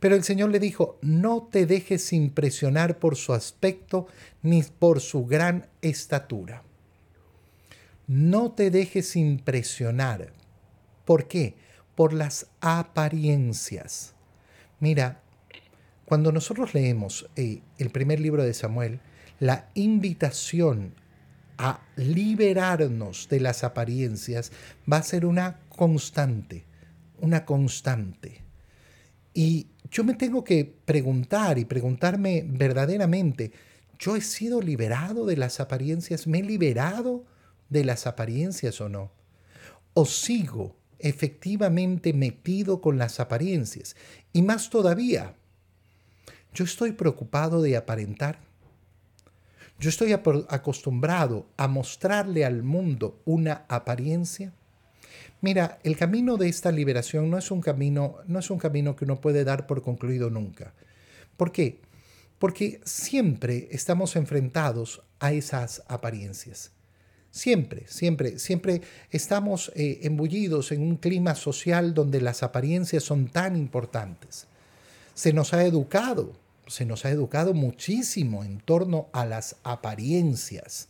Pero 0.00 0.16
el 0.16 0.24
Señor 0.24 0.50
le 0.50 0.60
dijo, 0.60 0.98
no 1.02 1.48
te 1.50 1.66
dejes 1.66 2.12
impresionar 2.12 2.98
por 2.98 3.16
su 3.16 3.32
aspecto 3.32 4.06
ni 4.42 4.62
por 4.62 5.00
su 5.00 5.26
gran 5.26 5.68
estatura. 5.82 6.62
No 8.06 8.52
te 8.52 8.70
dejes 8.70 9.16
impresionar. 9.16 10.32
¿Por 11.04 11.28
qué? 11.28 11.54
Por 11.94 12.12
las 12.12 12.46
apariencias. 12.60 14.14
Mira, 14.80 15.22
cuando 16.04 16.32
nosotros 16.32 16.74
leemos 16.74 17.28
eh, 17.36 17.60
el 17.78 17.90
primer 17.90 18.20
libro 18.20 18.42
de 18.42 18.54
Samuel, 18.54 19.00
la 19.38 19.70
invitación 19.74 20.94
a 21.58 21.80
liberarnos 21.96 23.28
de 23.28 23.40
las 23.40 23.64
apariencias 23.64 24.52
va 24.90 24.98
a 24.98 25.02
ser 25.02 25.26
una 25.26 25.60
constante, 25.68 26.64
una 27.20 27.44
constante. 27.44 28.42
Y 29.32 29.68
yo 29.90 30.04
me 30.04 30.14
tengo 30.14 30.44
que 30.44 30.64
preguntar 30.84 31.58
y 31.58 31.64
preguntarme 31.64 32.44
verdaderamente, 32.46 33.52
¿yo 33.98 34.16
he 34.16 34.20
sido 34.20 34.60
liberado 34.60 35.26
de 35.26 35.36
las 35.36 35.60
apariencias? 35.60 36.26
¿Me 36.26 36.38
he 36.38 36.42
liberado 36.42 37.24
de 37.68 37.84
las 37.84 38.06
apariencias 38.06 38.80
o 38.80 38.88
no? 38.88 39.10
¿O 39.92 40.06
sigo 40.06 40.76
efectivamente 40.98 42.12
metido 42.12 42.80
con 42.80 42.98
las 42.98 43.20
apariencias? 43.20 43.96
Y 44.32 44.42
más 44.42 44.70
todavía, 44.70 45.34
¿yo 46.52 46.64
estoy 46.64 46.92
preocupado 46.92 47.62
de 47.62 47.76
aparentar? 47.76 48.38
¿Yo 49.78 49.90
estoy 49.90 50.12
acostumbrado 50.12 51.46
a 51.56 51.68
mostrarle 51.68 52.44
al 52.44 52.62
mundo 52.62 53.20
una 53.24 53.64
apariencia? 53.68 54.52
Mira, 55.40 55.78
el 55.82 55.96
camino 55.96 56.36
de 56.36 56.48
esta 56.48 56.72
liberación 56.72 57.28
no 57.28 57.36
es 57.36 57.50
un 57.50 57.60
camino, 57.60 58.16
no 58.26 58.38
es 58.38 58.50
un 58.50 58.58
camino 58.58 58.96
que 58.96 59.04
uno 59.04 59.20
puede 59.20 59.44
dar 59.44 59.66
por 59.66 59.82
concluido 59.82 60.30
nunca. 60.30 60.72
¿Por 61.36 61.52
qué? 61.52 61.80
Porque 62.38 62.80
siempre 62.84 63.68
estamos 63.70 64.16
enfrentados 64.16 65.02
a 65.18 65.32
esas 65.32 65.82
apariencias. 65.88 66.70
Siempre, 67.30 67.84
siempre, 67.88 68.38
siempre 68.38 68.80
estamos 69.10 69.72
eh, 69.74 69.98
embullidos 70.04 70.70
en 70.70 70.82
un 70.82 70.96
clima 70.96 71.34
social 71.34 71.92
donde 71.92 72.20
las 72.20 72.42
apariencias 72.42 73.02
son 73.02 73.26
tan 73.26 73.56
importantes. 73.56 74.46
Se 75.14 75.32
nos 75.32 75.52
ha 75.52 75.64
educado, 75.64 76.32
se 76.66 76.84
nos 76.84 77.04
ha 77.04 77.10
educado 77.10 77.54
muchísimo 77.54 78.44
en 78.44 78.58
torno 78.58 79.08
a 79.12 79.24
las 79.26 79.56
apariencias. 79.64 80.88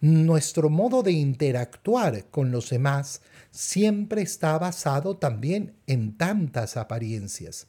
Nuestro 0.00 0.68
modo 0.68 1.02
de 1.02 1.12
interactuar 1.12 2.24
con 2.26 2.50
los 2.50 2.70
demás 2.70 3.22
siempre 3.50 4.22
está 4.22 4.58
basado 4.58 5.16
también 5.16 5.74
en 5.86 6.16
tantas 6.16 6.76
apariencias, 6.76 7.68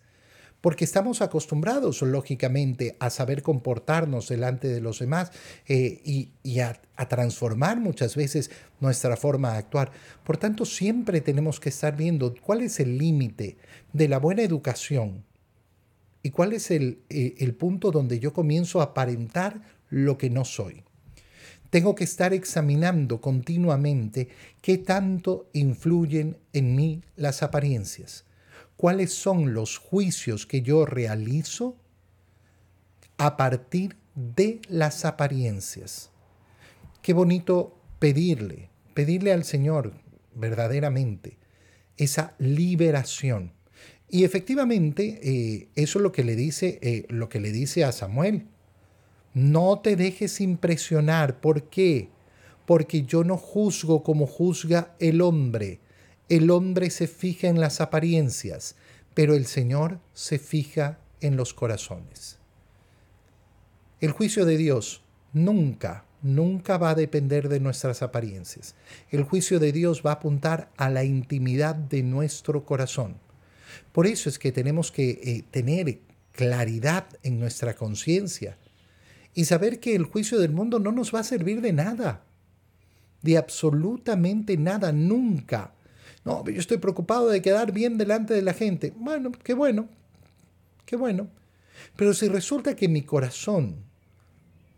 porque 0.60 0.84
estamos 0.84 1.22
acostumbrados, 1.22 2.02
lógicamente, 2.02 2.98
a 3.00 3.12
saber 3.12 3.44
comportarnos 3.44 4.30
delante 4.30 4.68
de 4.68 4.82
los 4.82 4.98
demás 4.98 5.32
eh, 5.68 6.02
y, 6.44 6.60
a, 6.60 6.82
a 6.96 7.08
transformar 7.08 7.80
muchas 7.80 8.16
veces 8.16 8.50
nuestra 8.80 9.16
forma 9.16 9.52
de 9.52 9.60
actuar. 9.60 9.92
Por 10.24 10.38
tanto, 10.38 10.66
siempre 10.66 11.22
tenemos 11.22 11.60
que 11.60 11.70
estar 11.70 11.96
viendo 11.96 12.34
cuál 12.42 12.62
es 12.62 12.80
el 12.80 12.98
límite 12.98 13.58
de 13.92 14.08
la 14.08 14.18
buena 14.18 14.42
educación 14.42 15.24
y 16.24 16.32
cuál 16.32 16.54
es 16.54 16.72
el, 16.72 17.04
eh, 17.10 17.36
el 17.40 17.54
punto 17.54 17.92
donde 17.92 18.20
yo 18.20 18.34
comienzo 18.34 18.80
a 18.80 18.86
aparentar 18.86 19.62
lo 19.90 20.18
que 20.18 20.30
no 20.30 20.46
soy. 20.46 20.84
Tengo 21.70 21.96
que 21.96 22.04
estar 22.04 22.34
examinando 22.34 23.20
continuamente 23.20 24.30
qué 24.62 24.78
tanto 24.78 25.50
influyen 25.54 26.38
en 26.54 26.76
mí 26.76 27.04
las 27.16 27.44
apariencias, 27.44 28.26
cuáles 28.78 29.14
son 29.14 29.54
los 29.54 29.78
juicios 29.78 30.46
que 30.46 30.62
yo 30.62 30.86
realizo 30.86 31.76
a 33.18 33.38
partir 33.38 33.98
de 34.16 34.62
las 34.70 35.06
apariencias. 35.06 36.12
Qué 37.02 37.14
bonito 37.14 37.78
pedirle, 38.00 38.70
pedirle 38.94 39.34
al 39.34 39.44
Señor 39.44 39.94
verdaderamente 40.36 41.38
esa 41.98 42.36
liberación. 42.38 43.52
Y 44.14 44.26
efectivamente, 44.26 45.20
eh, 45.24 45.70
eso 45.74 45.98
es 45.98 46.04
lo 46.04 46.12
que 46.12 46.24
le 46.24 46.36
dice, 46.36 46.78
eh, 46.84 47.08
lo 47.10 47.30
que 47.30 47.40
le 47.40 47.52
dice 47.52 47.84
a 47.84 47.92
Samuel. 47.92 48.46
No 49.34 49.80
te 49.80 49.96
dejes 49.96 50.40
impresionar. 50.40 51.42
¿Por 51.42 51.64
qué? 51.64 52.10
Porque 52.68 53.02
yo 53.02 53.24
no 53.24 53.38
juzgo 53.38 54.04
como 54.04 54.28
juzga 54.28 54.96
el 55.00 55.20
hombre. 55.22 55.80
El 56.30 56.52
hombre 56.52 56.92
se 56.92 57.08
fija 57.08 57.48
en 57.48 57.60
las 57.60 57.82
apariencias, 57.82 58.76
pero 59.16 59.34
el 59.34 59.48
Señor 59.48 60.00
se 60.14 60.38
fija 60.38 61.00
en 61.20 61.36
los 61.36 61.56
corazones. 61.56 62.38
El 64.00 64.12
juicio 64.12 64.46
de 64.46 64.58
Dios 64.58 65.02
nunca, 65.34 66.06
nunca 66.22 66.78
va 66.78 66.92
a 66.92 66.96
depender 66.96 67.50
de 67.50 67.60
nuestras 67.60 68.04
apariencias. 68.04 68.76
El 69.10 69.24
juicio 69.24 69.60
de 69.60 69.72
Dios 69.72 70.04
va 70.06 70.12
a 70.12 70.16
apuntar 70.16 70.70
a 70.78 70.92
la 70.92 71.04
intimidad 71.04 71.74
de 71.74 72.04
nuestro 72.04 72.64
corazón. 72.64 73.23
Por 73.92 74.08
eso 74.08 74.30
es 74.30 74.40
que 74.40 74.52
tenemos 74.52 74.92
que 74.92 75.10
eh, 75.10 75.44
tener 75.52 76.00
claridad 76.32 77.06
en 77.22 77.40
nuestra 77.40 77.76
conciencia 77.76 78.58
y 79.34 79.46
saber 79.46 79.80
que 79.80 79.96
el 79.96 80.04
juicio 80.04 80.40
del 80.40 80.52
mundo 80.52 80.80
no 80.80 80.92
nos 80.92 81.14
va 81.14 81.20
a 81.20 81.24
servir 81.24 81.62
de 81.62 81.74
nada, 81.74 82.24
de 83.22 83.38
absolutamente 83.38 84.58
nada, 84.58 84.92
nunca. 84.92 85.74
No, 86.26 86.44
yo 86.46 86.60
estoy 86.60 86.78
preocupado 86.78 87.30
de 87.30 87.42
quedar 87.42 87.72
bien 87.72 87.98
delante 87.98 88.34
de 88.34 88.42
la 88.42 88.54
gente. 88.54 88.94
Bueno, 88.96 89.32
qué 89.32 89.54
bueno, 89.54 89.90
qué 90.86 90.96
bueno. 90.96 91.28
Pero 91.96 92.14
si 92.14 92.28
resulta 92.28 92.76
que 92.76 92.88
mi 92.88 93.02
corazón 93.02 93.76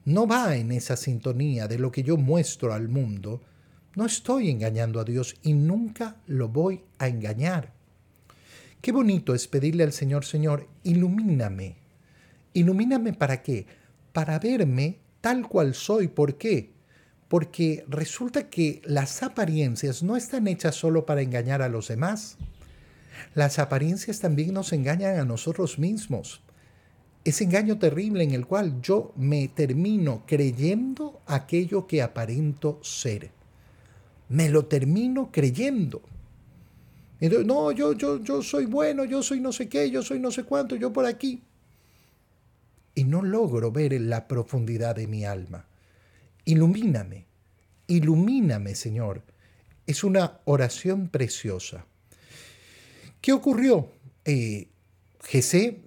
no 0.06 0.28
va 0.28 0.56
en 0.56 0.72
esa 0.72 0.96
sintonía 0.96 1.68
de 1.68 1.80
lo 1.80 1.92
que 1.92 2.04
yo 2.04 2.18
muestro 2.18 2.74
al 2.74 2.88
mundo, 2.88 3.42
no 3.96 4.06
estoy 4.06 4.50
engañando 4.50 5.00
a 5.00 5.06
Dios 5.06 5.36
y 5.42 5.54
nunca 5.54 6.18
lo 6.28 6.50
voy 6.50 6.82
a 7.00 7.08
engañar. 7.08 7.75
Qué 8.86 8.92
bonito 8.92 9.34
es 9.34 9.48
pedirle 9.48 9.84
al 9.84 9.94
Señor, 9.94 10.26
Señor, 10.26 10.68
ilumíname. 10.84 11.76
¿Ilumíname 12.54 13.14
para 13.14 13.42
qué? 13.42 13.66
para 14.14 14.38
verme 14.38 15.00
tal 15.22 15.48
cual 15.48 15.74
soy. 15.74 16.08
¿Por 16.08 16.38
qué? 16.38 16.70
Porque 17.28 17.84
resulta 17.88 18.48
que 18.48 18.84
las 18.86 19.24
apariencias 19.24 20.04
no 20.04 20.16
están 20.16 20.46
hechas 20.46 20.76
solo 20.76 21.08
para 21.08 21.24
engañar 21.24 21.64
a 21.64 21.68
los 21.68 21.88
demás. 21.88 22.38
Las 23.34 23.58
apariencias 23.58 24.20
también 24.20 24.54
nos 24.54 24.72
engañan 24.72 25.18
a 25.18 25.26
nosotros 25.26 25.80
mismos. 25.80 26.44
Ese 27.24 27.46
engaño 27.46 27.80
terrible 27.80 28.24
en 28.24 28.36
el 28.36 28.46
cual 28.46 28.84
yo 28.84 29.14
me 29.16 29.48
termino 29.48 30.26
creyendo 30.28 31.24
aquello 31.26 31.88
que 31.88 32.04
aparento 32.04 32.80
ser. 32.84 33.32
Me 34.30 34.48
lo 34.48 34.68
termino 34.68 35.32
creyendo. 35.32 36.04
No, 37.20 37.72
yo, 37.72 37.94
yo, 37.94 38.22
yo 38.22 38.42
soy 38.42 38.66
bueno, 38.66 39.06
yo 39.06 39.24
soy 39.24 39.40
no 39.40 39.52
sé 39.52 39.70
qué, 39.70 39.90
yo 39.90 40.02
soy 40.02 40.20
no 40.20 40.32
sé 40.32 40.44
cuánto, 40.44 40.76
yo 40.76 40.92
por 40.92 41.06
aquí 41.06 41.42
y 42.96 43.04
no 43.04 43.22
logro 43.22 43.72
ver 43.72 43.94
en 43.94 44.10
la 44.10 44.28
profundidad 44.28 44.96
de 44.96 45.06
mi 45.06 45.26
alma. 45.26 45.68
Ilumíname, 46.46 47.26
ilumíname, 47.88 48.74
Señor. 48.74 49.22
Es 49.86 50.04
una 50.04 50.40
oración 50.46 51.10
preciosa. 51.10 51.86
¿Qué 53.22 53.34
ocurrió? 53.34 53.90
Eh, 54.24 54.70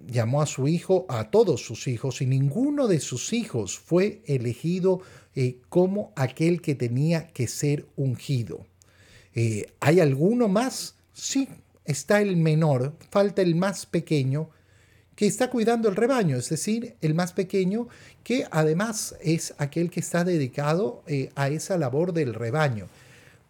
llamó 0.07 0.41
a 0.41 0.45
su 0.45 0.67
hijo, 0.67 1.05
a 1.09 1.31
todos 1.31 1.61
sus 1.61 1.87
hijos, 1.87 2.21
y 2.21 2.27
ninguno 2.27 2.87
de 2.87 2.99
sus 2.99 3.33
hijos 3.33 3.79
fue 3.79 4.21
elegido 4.25 5.01
eh, 5.35 5.59
como 5.69 6.13
aquel 6.15 6.61
que 6.61 6.75
tenía 6.75 7.27
que 7.27 7.47
ser 7.47 7.87
ungido. 7.95 8.67
Eh, 9.33 9.65
¿Hay 9.79 9.99
alguno 9.99 10.47
más? 10.47 10.95
Sí, 11.19 11.49
está 11.83 12.21
el 12.21 12.37
menor, 12.37 12.95
falta 13.11 13.41
el 13.41 13.55
más 13.55 13.85
pequeño, 13.85 14.49
que 15.15 15.27
está 15.27 15.49
cuidando 15.49 15.89
el 15.89 15.97
rebaño, 15.97 16.37
es 16.37 16.47
decir, 16.47 16.95
el 17.01 17.13
más 17.13 17.33
pequeño, 17.33 17.89
que 18.23 18.47
además 18.51 19.15
es 19.21 19.53
aquel 19.57 19.89
que 19.89 19.99
está 19.99 20.23
dedicado 20.23 21.03
eh, 21.07 21.29
a 21.35 21.49
esa 21.49 21.77
labor 21.77 22.13
del 22.13 22.33
rebaño. 22.33 22.87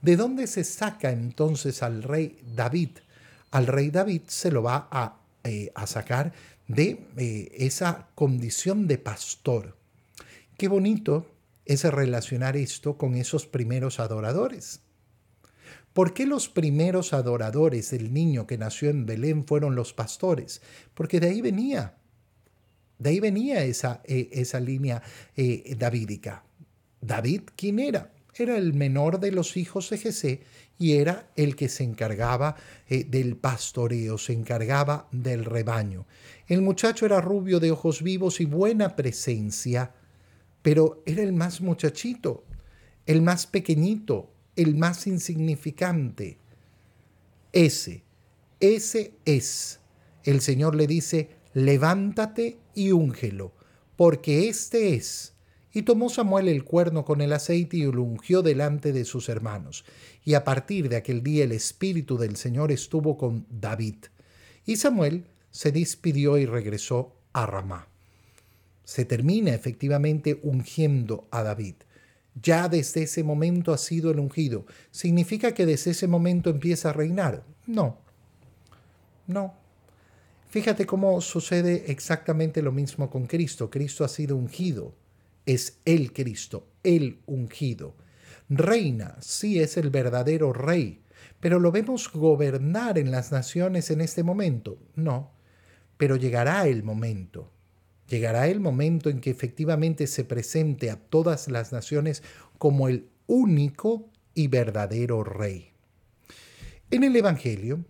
¿De 0.01 0.15
dónde 0.15 0.47
se 0.47 0.63
saca 0.63 1.11
entonces 1.11 1.83
al 1.83 2.01
rey 2.01 2.39
David? 2.55 2.89
Al 3.51 3.67
rey 3.67 3.91
David 3.91 4.23
se 4.25 4.49
lo 4.51 4.63
va 4.63 4.87
a, 4.89 5.19
eh, 5.43 5.71
sacar 5.85 6.33
de 6.67 7.05
eh, 7.17 7.51
esa 7.53 8.07
condición 8.15 8.87
de 8.87 8.97
pastor. 8.97 9.75
Qué 10.57 10.67
bonito 10.67 11.27
es 11.65 11.83
relacionar 11.83 12.57
esto 12.57 12.97
con 12.97 13.13
esos 13.13 13.45
primeros 13.45 13.99
adoradores. 13.99 14.81
¿Por 15.93 16.13
qué 16.13 16.25
los 16.25 16.49
primeros 16.49 17.13
adoradores 17.13 17.91
del 17.91 18.13
niño 18.13 18.45
que 18.45 18.57
nació 18.57 18.89
en 18.89 19.05
Belén 19.05 19.45
fueron 19.45 19.75
los 19.75 19.93
pastores? 19.93 20.61
Porque 20.93 21.19
de 21.19 21.29
ahí 21.29 21.41
venía, 21.41 21.97
de 22.99 23.09
ahí 23.09 23.19
venía 23.19 23.63
esa, 23.63 24.01
eh, 24.05 24.29
esa 24.31 24.59
línea 24.59 25.01
eh, 25.35 25.75
davídica. 25.77 26.43
David, 27.01 27.41
¿quién 27.55 27.79
era? 27.79 28.11
Era 28.35 28.57
el 28.57 28.73
menor 28.73 29.19
de 29.19 29.31
los 29.31 29.57
hijos 29.57 29.89
de 29.89 29.97
Jesé 29.97 30.41
y 30.77 30.93
era 30.93 31.29
el 31.35 31.55
que 31.55 31.67
se 31.67 31.83
encargaba 31.83 32.55
eh, 32.87 33.03
del 33.03 33.35
pastoreo, 33.35 34.17
se 34.17 34.33
encargaba 34.33 35.07
del 35.11 35.43
rebaño. 35.43 36.05
El 36.47 36.61
muchacho 36.61 37.05
era 37.05 37.19
rubio 37.19 37.59
de 37.59 37.71
ojos 37.71 38.01
vivos 38.01 38.39
y 38.39 38.45
buena 38.45 38.95
presencia, 38.95 39.91
pero 40.61 41.03
era 41.05 41.23
el 41.23 41.33
más 41.33 41.61
muchachito, 41.61 42.45
el 43.05 43.21
más 43.21 43.47
pequeñito, 43.47 44.31
el 44.59 44.75
más 44.75 45.07
insignificante. 45.07 46.37
Ese, 47.53 48.03
ese 48.59 49.13
es. 49.23 49.79
El 50.25 50.41
Señor 50.41 50.75
le 50.75 50.85
dice, 50.85 51.29
levántate 51.53 52.57
y 52.75 52.91
úngelo, 52.91 53.53
porque 53.95 54.49
este 54.49 54.95
es. 54.95 55.33
Y 55.71 55.83
tomó 55.83 56.09
Samuel 56.09 56.49
el 56.49 56.65
cuerno 56.65 57.05
con 57.05 57.21
el 57.21 57.31
aceite 57.31 57.77
y 57.77 57.83
lo 57.83 58.03
ungió 58.03 58.41
delante 58.41 58.91
de 58.91 59.05
sus 59.05 59.29
hermanos. 59.29 59.85
Y 60.25 60.33
a 60.33 60.43
partir 60.43 60.89
de 60.89 60.97
aquel 60.97 61.23
día 61.23 61.45
el 61.45 61.53
Espíritu 61.53 62.17
del 62.17 62.35
Señor 62.35 62.73
estuvo 62.73 63.17
con 63.17 63.45
David. 63.49 64.07
Y 64.65 64.75
Samuel 64.75 65.25
se 65.51 65.71
despidió 65.71 66.37
y 66.37 66.45
regresó 66.45 67.15
a 67.31 67.45
Ramá. 67.45 67.87
Se 68.83 69.05
termina 69.05 69.53
efectivamente 69.53 70.37
ungiendo 70.43 71.29
a 71.31 71.43
David. 71.43 71.75
Ya 72.41 72.69
desde 72.69 73.03
ese 73.03 73.23
momento 73.23 73.73
ha 73.73 73.77
sido 73.77 74.11
el 74.11 74.19
ungido. 74.19 74.65
¿Significa 74.91 75.53
que 75.53 75.65
desde 75.65 75.91
ese 75.91 76.07
momento 76.07 76.49
empieza 76.49 76.89
a 76.89 76.93
reinar? 76.93 77.43
No. 77.65 77.97
No. 79.27 79.53
Fíjate 80.49 80.85
cómo 80.85 81.21
sucede 81.21 81.91
exactamente 81.91 82.61
lo 82.61 82.71
mismo 82.71 83.09
con 83.09 83.27
Cristo. 83.27 83.69
Cristo 83.69 84.03
ha 84.03 84.07
sido 84.07 84.35
ungido 84.35 84.93
es 85.49 85.79
el 85.85 86.13
Cristo, 86.13 86.67
el 86.83 87.21
ungido. 87.25 87.95
Reina, 88.49 89.17
sí 89.19 89.59
es 89.59 89.77
el 89.77 89.89
verdadero 89.89 90.53
rey, 90.53 91.01
pero 91.39 91.59
¿lo 91.59 91.71
vemos 91.71 92.11
gobernar 92.11 92.99
en 92.99 93.09
las 93.09 93.31
naciones 93.31 93.89
en 93.89 94.01
este 94.01 94.21
momento? 94.21 94.77
No, 94.95 95.31
pero 95.97 96.17
llegará 96.17 96.67
el 96.67 96.83
momento. 96.83 97.51
Llegará 98.09 98.47
el 98.47 98.59
momento 98.59 99.09
en 99.09 99.21
que 99.21 99.29
efectivamente 99.29 100.07
se 100.07 100.23
presente 100.23 100.89
a 100.89 100.97
todas 100.97 101.47
las 101.47 101.71
naciones 101.71 102.23
como 102.57 102.87
el 102.87 103.07
único 103.27 104.09
y 104.33 104.47
verdadero 104.47 105.23
rey. 105.23 105.71
En 106.91 107.03
el 107.03 107.15
Evangelio, 107.15 107.85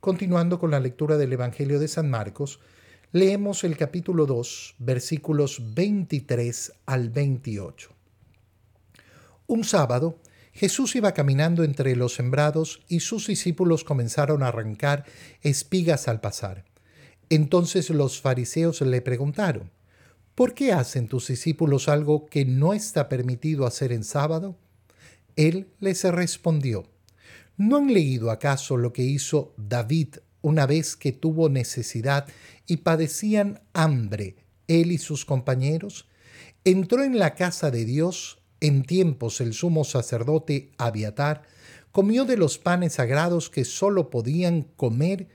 continuando 0.00 0.58
con 0.58 0.70
la 0.70 0.80
lectura 0.80 1.16
del 1.16 1.32
Evangelio 1.32 1.80
de 1.80 1.88
San 1.88 2.08
Marcos, 2.08 2.60
Leemos 3.10 3.64
el 3.64 3.78
capítulo 3.78 4.26
2, 4.26 4.74
versículos 4.80 5.74
23 5.74 6.72
al 6.84 7.08
28. 7.08 7.88
Un 9.46 9.64
sábado, 9.64 10.18
Jesús 10.52 10.94
iba 10.94 11.12
caminando 11.12 11.64
entre 11.64 11.96
los 11.96 12.12
sembrados 12.12 12.82
y 12.86 13.00
sus 13.00 13.26
discípulos 13.26 13.82
comenzaron 13.82 14.42
a 14.42 14.48
arrancar 14.48 15.06
espigas 15.40 16.06
al 16.06 16.20
pasar. 16.20 16.66
Entonces 17.30 17.90
los 17.90 18.20
fariseos 18.20 18.80
le 18.80 19.02
preguntaron, 19.02 19.70
¿por 20.34 20.54
qué 20.54 20.72
hacen 20.72 21.08
tus 21.08 21.28
discípulos 21.28 21.88
algo 21.88 22.26
que 22.26 22.44
no 22.44 22.72
está 22.72 23.08
permitido 23.08 23.66
hacer 23.66 23.92
en 23.92 24.04
sábado? 24.04 24.56
Él 25.36 25.68
les 25.80 26.04
respondió, 26.04 26.86
¿no 27.56 27.76
han 27.76 27.92
leído 27.92 28.30
acaso 28.30 28.76
lo 28.76 28.92
que 28.92 29.02
hizo 29.02 29.52
David 29.56 30.16
una 30.40 30.66
vez 30.66 30.96
que 30.96 31.12
tuvo 31.12 31.48
necesidad 31.48 32.26
y 32.66 32.78
padecían 32.78 33.60
hambre, 33.72 34.36
él 34.66 34.92
y 34.92 34.98
sus 34.98 35.24
compañeros, 35.24 36.06
entró 36.64 37.02
en 37.02 37.18
la 37.18 37.34
casa 37.34 37.70
de 37.70 37.84
Dios 37.84 38.38
en 38.60 38.84
tiempos 38.84 39.40
el 39.40 39.54
sumo 39.54 39.84
sacerdote 39.84 40.72
Abiatar, 40.78 41.42
comió 41.92 42.24
de 42.24 42.36
los 42.36 42.58
panes 42.58 42.94
sagrados 42.94 43.50
que 43.50 43.64
sólo 43.64 44.10
podían 44.10 44.62
comer 44.62 45.28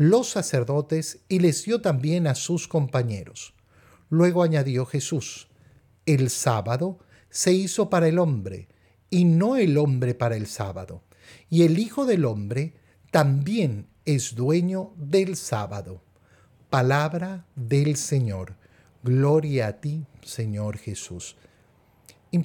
los 0.00 0.30
sacerdotes 0.30 1.18
y 1.28 1.40
les 1.40 1.62
dio 1.64 1.82
también 1.82 2.26
a 2.26 2.34
sus 2.34 2.66
compañeros. 2.68 3.52
Luego 4.08 4.42
añadió 4.42 4.86
Jesús, 4.86 5.48
el 6.06 6.30
sábado 6.30 7.00
se 7.28 7.52
hizo 7.52 7.90
para 7.90 8.08
el 8.08 8.18
hombre, 8.18 8.68
y 9.10 9.26
no 9.26 9.56
el 9.56 9.76
hombre 9.76 10.14
para 10.14 10.36
el 10.36 10.46
sábado, 10.46 11.02
y 11.50 11.64
el 11.64 11.78
Hijo 11.78 12.06
del 12.06 12.24
hombre 12.24 12.72
también 13.10 13.88
es 14.06 14.34
dueño 14.34 14.94
del 14.96 15.36
sábado. 15.36 16.00
Palabra 16.70 17.44
del 17.54 17.96
Señor. 17.96 18.54
Gloria 19.02 19.66
a 19.66 19.80
ti, 19.82 20.06
Señor 20.22 20.78
Jesús. 20.78 21.36
Eh, 22.32 22.38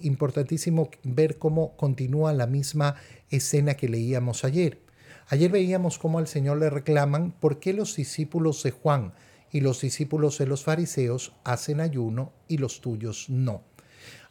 importantísimo 0.00 0.90
ver 1.02 1.36
cómo 1.36 1.76
continúa 1.76 2.32
la 2.32 2.46
misma 2.46 2.94
escena 3.28 3.74
que 3.74 3.90
leíamos 3.90 4.44
ayer. 4.46 4.85
Ayer 5.28 5.50
veíamos 5.50 5.98
cómo 5.98 6.18
al 6.18 6.28
Señor 6.28 6.58
le 6.58 6.70
reclaman 6.70 7.32
por 7.32 7.58
qué 7.58 7.72
los 7.72 7.96
discípulos 7.96 8.62
de 8.62 8.70
Juan 8.70 9.12
y 9.50 9.60
los 9.60 9.80
discípulos 9.80 10.38
de 10.38 10.46
los 10.46 10.62
fariseos 10.62 11.32
hacen 11.42 11.80
ayuno 11.80 12.32
y 12.46 12.58
los 12.58 12.80
tuyos 12.80 13.28
no. 13.28 13.62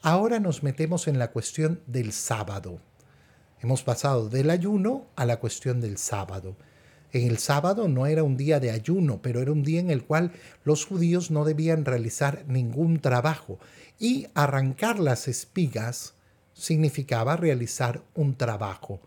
Ahora 0.01 0.39
nos 0.39 0.63
metemos 0.63 1.09
en 1.09 1.19
la 1.19 1.31
cuestión 1.31 1.81
del 1.85 2.13
sábado. 2.13 2.79
Hemos 3.59 3.83
pasado 3.83 4.29
del 4.29 4.49
ayuno 4.49 5.07
a 5.17 5.25
la 5.25 5.37
cuestión 5.39 5.81
del 5.81 5.97
sábado. 5.97 6.55
En 7.11 7.27
el 7.27 7.39
sábado 7.39 7.89
no 7.89 8.05
era 8.05 8.23
un 8.23 8.37
día 8.37 8.61
de 8.61 8.71
ayuno, 8.71 9.21
pero 9.21 9.41
era 9.41 9.51
un 9.51 9.63
día 9.63 9.81
en 9.81 9.89
el 9.89 10.05
cual 10.05 10.31
los 10.63 10.85
judíos 10.85 11.29
no 11.29 11.43
debían 11.43 11.83
realizar 11.83 12.45
ningún 12.47 12.99
trabajo 12.99 13.59
y 13.99 14.27
arrancar 14.33 14.99
las 14.99 15.27
espigas 15.27 16.13
significaba 16.53 17.35
realizar 17.35 18.01
un 18.13 18.35
trabajo. 18.35 19.01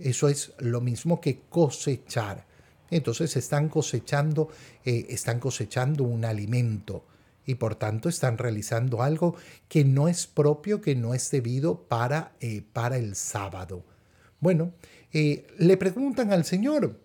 Eso 0.00 0.28
es 0.28 0.52
lo 0.58 0.80
mismo 0.80 1.20
que 1.20 1.42
cosechar. 1.48 2.46
Entonces 2.90 3.36
están 3.36 3.68
cosechando, 3.68 4.48
eh, 4.84 5.06
están 5.10 5.38
cosechando 5.38 6.04
un 6.04 6.24
alimento 6.24 7.04
y 7.46 7.54
por 7.54 7.74
tanto 7.74 8.08
están 8.08 8.38
realizando 8.38 9.02
algo 9.02 9.36
que 9.68 9.84
no 9.84 10.08
es 10.08 10.26
propio, 10.26 10.80
que 10.80 10.94
no 10.94 11.14
es 11.14 11.30
debido 11.30 11.82
para, 11.82 12.32
eh, 12.40 12.62
para 12.72 12.96
el 12.96 13.14
sábado. 13.14 13.84
Bueno, 14.40 14.72
eh, 15.12 15.46
le 15.58 15.76
preguntan 15.76 16.32
al 16.32 16.44
Señor, 16.44 16.98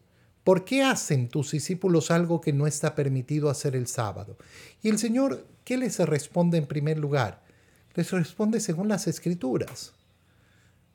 ¿por 0.44 0.66
qué 0.66 0.84
hacen 0.84 1.28
tus 1.28 1.52
discípulos 1.52 2.12
algo 2.12 2.42
que 2.42 2.54
no 2.54 2.68
está 2.68 2.96
permitido 2.96 3.50
hacer 3.50 3.76
el 3.76 3.88
sábado? 3.88 4.38
Y 4.82 4.90
el 4.90 4.98
Señor, 4.98 5.46
¿qué 5.64 5.78
les 5.78 6.00
responde 6.00 6.58
en 6.58 6.68
primer 6.68 6.98
lugar? 6.98 7.44
Les 7.94 8.12
responde 8.12 8.60
según 8.60 8.88
las 8.88 9.08
escrituras. 9.08 9.94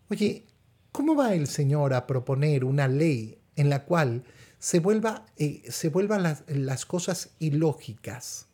Oye, 0.09 0.45
¿cómo 0.93 1.15
va 1.15 1.35
el 1.35 1.47
Señor 1.47 1.95
a 1.95 2.07
proponer 2.07 2.65
una 2.65 2.89
ley 2.89 3.39
en 3.57 3.71
la 3.71 3.85
cual 3.85 4.25
se, 4.59 4.81
vuelva, 4.81 5.27
eh, 5.37 5.63
se 5.69 5.89
vuelvan 5.89 6.23
las, 6.23 6.45
las 6.49 6.87
cosas 6.87 7.31
ilógicas? 7.39 8.47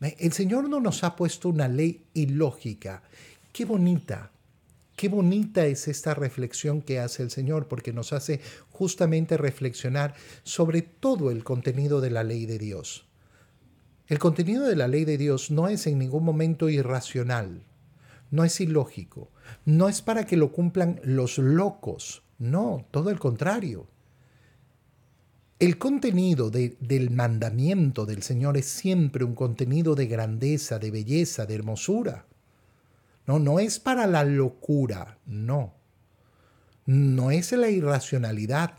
El 0.00 0.32
Señor 0.32 0.68
no 0.68 0.80
nos 0.80 1.04
ha 1.04 1.14
puesto 1.14 1.48
una 1.50 1.68
ley 1.68 2.02
ilógica. 2.14 3.02
Qué 3.52 3.64
bonita, 3.64 4.30
Qué 5.00 5.08
bonita 5.08 5.64
es 5.64 5.88
esta 5.88 6.12
reflexión 6.12 6.82
que 6.82 7.00
hace 7.00 7.22
el 7.22 7.30
Señor, 7.30 7.68
porque 7.68 7.90
nos 7.90 8.12
hace 8.12 8.38
justamente 8.70 9.38
reflexionar 9.38 10.14
sobre 10.42 10.82
todo 10.82 11.30
el 11.30 11.42
contenido 11.42 12.02
de 12.02 12.10
la 12.10 12.22
ley 12.22 12.44
de 12.44 12.58
Dios. 12.58 13.06
El 14.08 14.18
contenido 14.18 14.66
de 14.66 14.76
la 14.76 14.88
ley 14.88 15.06
de 15.06 15.16
Dios 15.16 15.50
no 15.50 15.68
es 15.68 15.86
en 15.86 15.98
ningún 15.98 16.22
momento 16.22 16.68
irracional, 16.68 17.62
no 18.30 18.44
es 18.44 18.60
ilógico, 18.60 19.30
no 19.64 19.88
es 19.88 20.02
para 20.02 20.24
que 20.24 20.36
lo 20.36 20.52
cumplan 20.52 21.00
los 21.04 21.38
locos, 21.38 22.22
no, 22.38 22.86
todo 22.90 23.10
el 23.10 23.18
contrario. 23.18 23.86
El 25.58 25.76
contenido 25.76 26.50
del 26.50 27.10
mandamiento 27.10 28.06
del 28.06 28.22
Señor 28.22 28.56
es 28.56 28.64
siempre 28.64 29.24
un 29.24 29.34
contenido 29.34 29.94
de 29.94 30.06
grandeza, 30.06 30.78
de 30.78 30.90
belleza, 30.90 31.44
de 31.44 31.54
hermosura. 31.54 32.24
No, 33.26 33.38
no 33.38 33.60
es 33.60 33.78
para 33.78 34.06
la 34.06 34.24
locura, 34.24 35.18
no. 35.26 35.74
No 36.86 37.30
es 37.30 37.52
la 37.52 37.68
irracionalidad. 37.68 38.72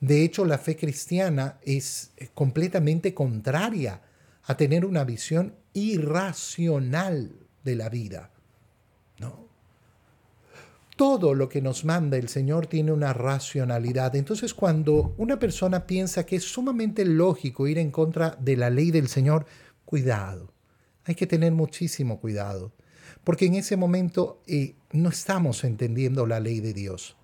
De 0.00 0.24
hecho, 0.24 0.44
la 0.44 0.58
fe 0.58 0.76
cristiana 0.76 1.58
es 1.62 2.10
completamente 2.34 3.14
contraria 3.14 4.02
a 4.42 4.56
tener 4.56 4.84
una 4.84 5.04
visión 5.04 5.54
irracional 5.74 7.30
de 7.62 7.76
la 7.76 7.88
vida. 7.88 8.32
No. 9.18 9.48
Todo 10.96 11.34
lo 11.34 11.48
que 11.48 11.62
nos 11.62 11.84
manda 11.84 12.16
el 12.16 12.28
Señor 12.28 12.66
tiene 12.66 12.92
una 12.92 13.12
racionalidad. 13.12 14.16
Entonces, 14.16 14.52
cuando 14.52 15.14
una 15.16 15.38
persona 15.38 15.86
piensa 15.86 16.26
que 16.26 16.36
es 16.36 16.44
sumamente 16.44 17.04
lógico 17.04 17.68
ir 17.68 17.78
en 17.78 17.90
contra 17.90 18.36
de 18.40 18.56
la 18.56 18.68
ley 18.68 18.90
del 18.90 19.08
Señor, 19.08 19.46
cuidado. 19.84 20.52
Hay 21.04 21.14
que 21.14 21.26
tener 21.26 21.52
muchísimo 21.52 22.20
cuidado 22.20 22.72
porque 23.24 23.46
en 23.46 23.54
ese 23.54 23.76
momento 23.76 24.42
eh, 24.46 24.74
no 24.92 25.10
estamos 25.10 25.64
entendiendo 25.64 26.26
la 26.26 26.40
ley 26.40 26.60
de 26.60 26.72
Dios. 26.72 27.16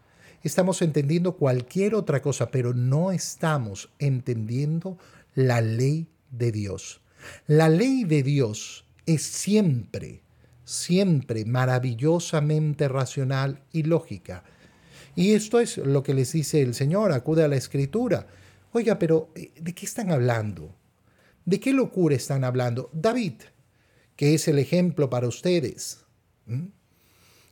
Estamos 0.43 0.83
entendiendo 0.83 1.37
cualquier 1.37 1.95
otra 1.95 2.21
cosa, 2.21 2.51
pero 2.51 2.75
no 2.75 3.11
estamos 3.11 3.91
entendiendo 3.99 4.99
la 5.35 5.63
ley 5.63 6.09
de 6.31 6.53
Dios. 6.53 7.01
La 7.47 7.71
ley 7.71 8.05
de 8.05 8.23
Dios 8.23 8.85
es 9.07 9.23
siempre, 9.23 10.21
siempre 10.65 11.45
maravillosamente 11.45 12.89
racional 12.89 13.63
y 13.73 13.85
lógica. 13.85 14.45
Y 15.17 15.33
esto 15.33 15.61
es 15.61 15.77
lo 15.79 16.03
que 16.03 16.15
les 16.15 16.33
dice 16.33 16.61
el 16.63 16.75
Señor, 16.75 17.13
acude 17.13 17.45
a 17.45 17.49
la 17.49 17.57
escritura. 17.57 18.27
Oiga, 18.73 18.99
pero 18.99 19.31
eh, 19.35 19.53
¿de 19.61 19.75
qué 19.75 19.87
están 19.87 20.11
hablando? 20.11 20.75
¿De 21.45 21.61
qué 21.61 21.73
locura 21.73 22.17
están 22.17 22.43
hablando? 22.43 22.91
David, 22.93 23.35
que 24.17 24.35
es 24.35 24.49
el 24.49 24.59
ejemplo 24.59 25.11
para 25.11 25.29
ustedes. 25.29 26.05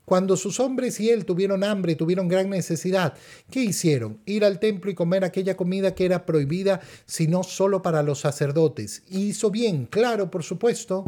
Cuando 0.05 0.37
sus 0.37 0.59
hombres 0.61 0.99
y 0.99 1.11
él 1.11 1.25
tuvieron 1.25 1.63
hambre 1.63 1.95
tuvieron 1.95 2.27
gran 2.27 2.51
necesidad, 2.51 3.15
¿qué 3.51 3.63
hicieron? 3.63 4.21
Ir 4.27 4.45
al 4.45 4.59
templo 4.59 4.91
y 4.91 4.95
comer 4.95 5.25
aquella 5.25 5.57
comida 5.57 5.95
que 5.95 6.05
era 6.05 6.27
prohibida, 6.27 6.81
sino 7.07 7.43
solo 7.45 7.83
para 7.83 8.03
los 8.03 8.21
sacerdotes. 8.21 9.05
Y 9.09 9.29
hizo 9.29 9.51
bien, 9.51 9.87
claro, 9.87 10.31
por 10.31 10.43
supuesto. 10.43 11.05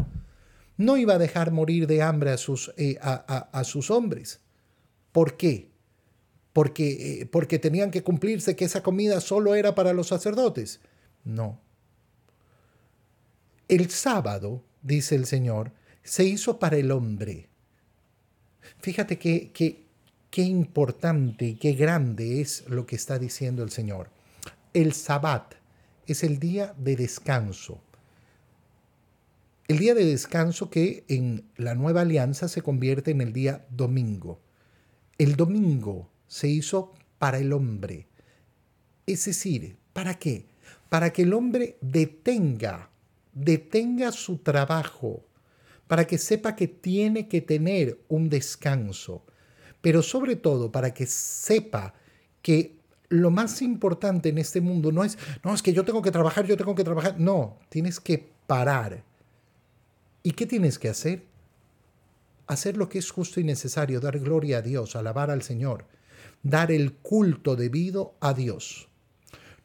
No 0.76 0.96
iba 0.96 1.14
a 1.14 1.18
dejar 1.18 1.52
morir 1.52 1.87
de 1.87 2.02
hambre 2.02 2.30
a 2.30 2.37
sus, 2.37 2.72
eh, 2.76 2.98
a, 3.00 3.64
sus 3.64 3.90
hombres. 3.90 4.40
¿Por 5.12 5.37
qué? 5.37 5.70
Porque, 6.52 7.20
eh, 7.20 7.26
porque 7.26 7.58
tenían 7.58 7.90
que 7.90 8.02
cumplirse 8.02 8.56
que 8.56 8.64
esa 8.64 8.82
comida 8.82 9.20
solo 9.20 9.54
era 9.54 9.74
para 9.74 9.92
los 9.92 10.08
sacerdotes. 10.08 10.80
No. 11.24 11.60
El 13.68 13.90
sábado, 13.90 14.64
dice 14.82 15.14
el 15.14 15.26
Señor, 15.26 15.72
se 16.02 16.24
hizo 16.24 16.58
para 16.58 16.76
el 16.76 16.90
hombre. 16.90 17.48
Fíjate 18.80 19.18
qué 19.18 19.84
qué 20.34 20.42
importante 20.42 21.44
y 21.44 21.54
qué 21.54 21.74
grande 21.74 22.40
es 22.40 22.64
lo 22.66 22.87
que 22.87 22.96
está 22.96 23.20
diciendo 23.20 23.62
el 23.62 23.70
Señor. 23.70 24.10
El 24.72 24.92
sabbat 24.92 25.54
es 26.08 26.24
el 26.24 26.40
día 26.40 26.74
de 26.76 26.96
descanso. 26.96 27.80
El 29.66 29.79
día 29.79 29.94
de 29.94 30.05
descanso 30.05 30.68
que 30.68 31.07
en 31.09 31.50
la 31.57 31.74
nueva 31.74 32.03
alianza 32.03 32.48
se 32.48 32.61
convierte 32.61 33.12
en 33.12 33.22
el 33.22 33.33
día 33.33 33.64
domingo. 33.70 34.42
El 35.16 35.37
domingo 35.37 36.11
se 36.27 36.48
hizo 36.48 36.92
para 37.18 37.38
el 37.38 37.50
hombre. 37.50 38.07
Es 39.07 39.24
decir, 39.24 39.79
¿para 39.94 40.18
qué? 40.18 40.44
Para 40.90 41.14
que 41.14 41.22
el 41.22 41.33
hombre 41.33 41.79
detenga, 41.81 42.90
detenga 43.33 44.12
su 44.12 44.37
trabajo, 44.37 45.24
para 45.87 46.07
que 46.07 46.18
sepa 46.18 46.57
que 46.57 46.68
tiene 46.68 47.27
que 47.27 47.40
tener 47.40 48.05
un 48.09 48.29
descanso, 48.29 49.24
pero 49.81 50.03
sobre 50.03 50.37
todo 50.37 50.70
para 50.70 50.92
que 50.92 51.07
sepa 51.07 51.94
que 52.42 52.77
lo 53.09 53.31
más 53.31 53.62
importante 53.62 54.29
en 54.29 54.37
este 54.37 54.61
mundo 54.61 54.92
no 54.92 55.05
es, 55.05 55.16
no, 55.42 55.55
es 55.55 55.62
que 55.62 55.72
yo 55.72 55.87
tengo 55.87 56.03
que 56.03 56.11
trabajar, 56.11 56.44
yo 56.44 56.59
tengo 56.59 56.74
que 56.74 56.85
trabajar. 56.85 57.18
No, 57.18 57.61
tienes 57.70 57.98
que 57.98 58.31
parar 58.46 59.13
¿Y 60.26 60.32
qué 60.32 60.46
tienes 60.46 60.78
que 60.78 60.88
hacer? 60.88 61.22
Hacer 62.46 62.78
lo 62.78 62.88
que 62.88 62.98
es 62.98 63.10
justo 63.10 63.40
y 63.40 63.44
necesario, 63.44 64.00
dar 64.00 64.18
gloria 64.18 64.58
a 64.58 64.62
Dios, 64.62 64.96
alabar 64.96 65.30
al 65.30 65.42
Señor, 65.42 65.84
dar 66.42 66.72
el 66.72 66.94
culto 66.94 67.56
debido 67.56 68.14
a 68.20 68.32
Dios. 68.32 68.88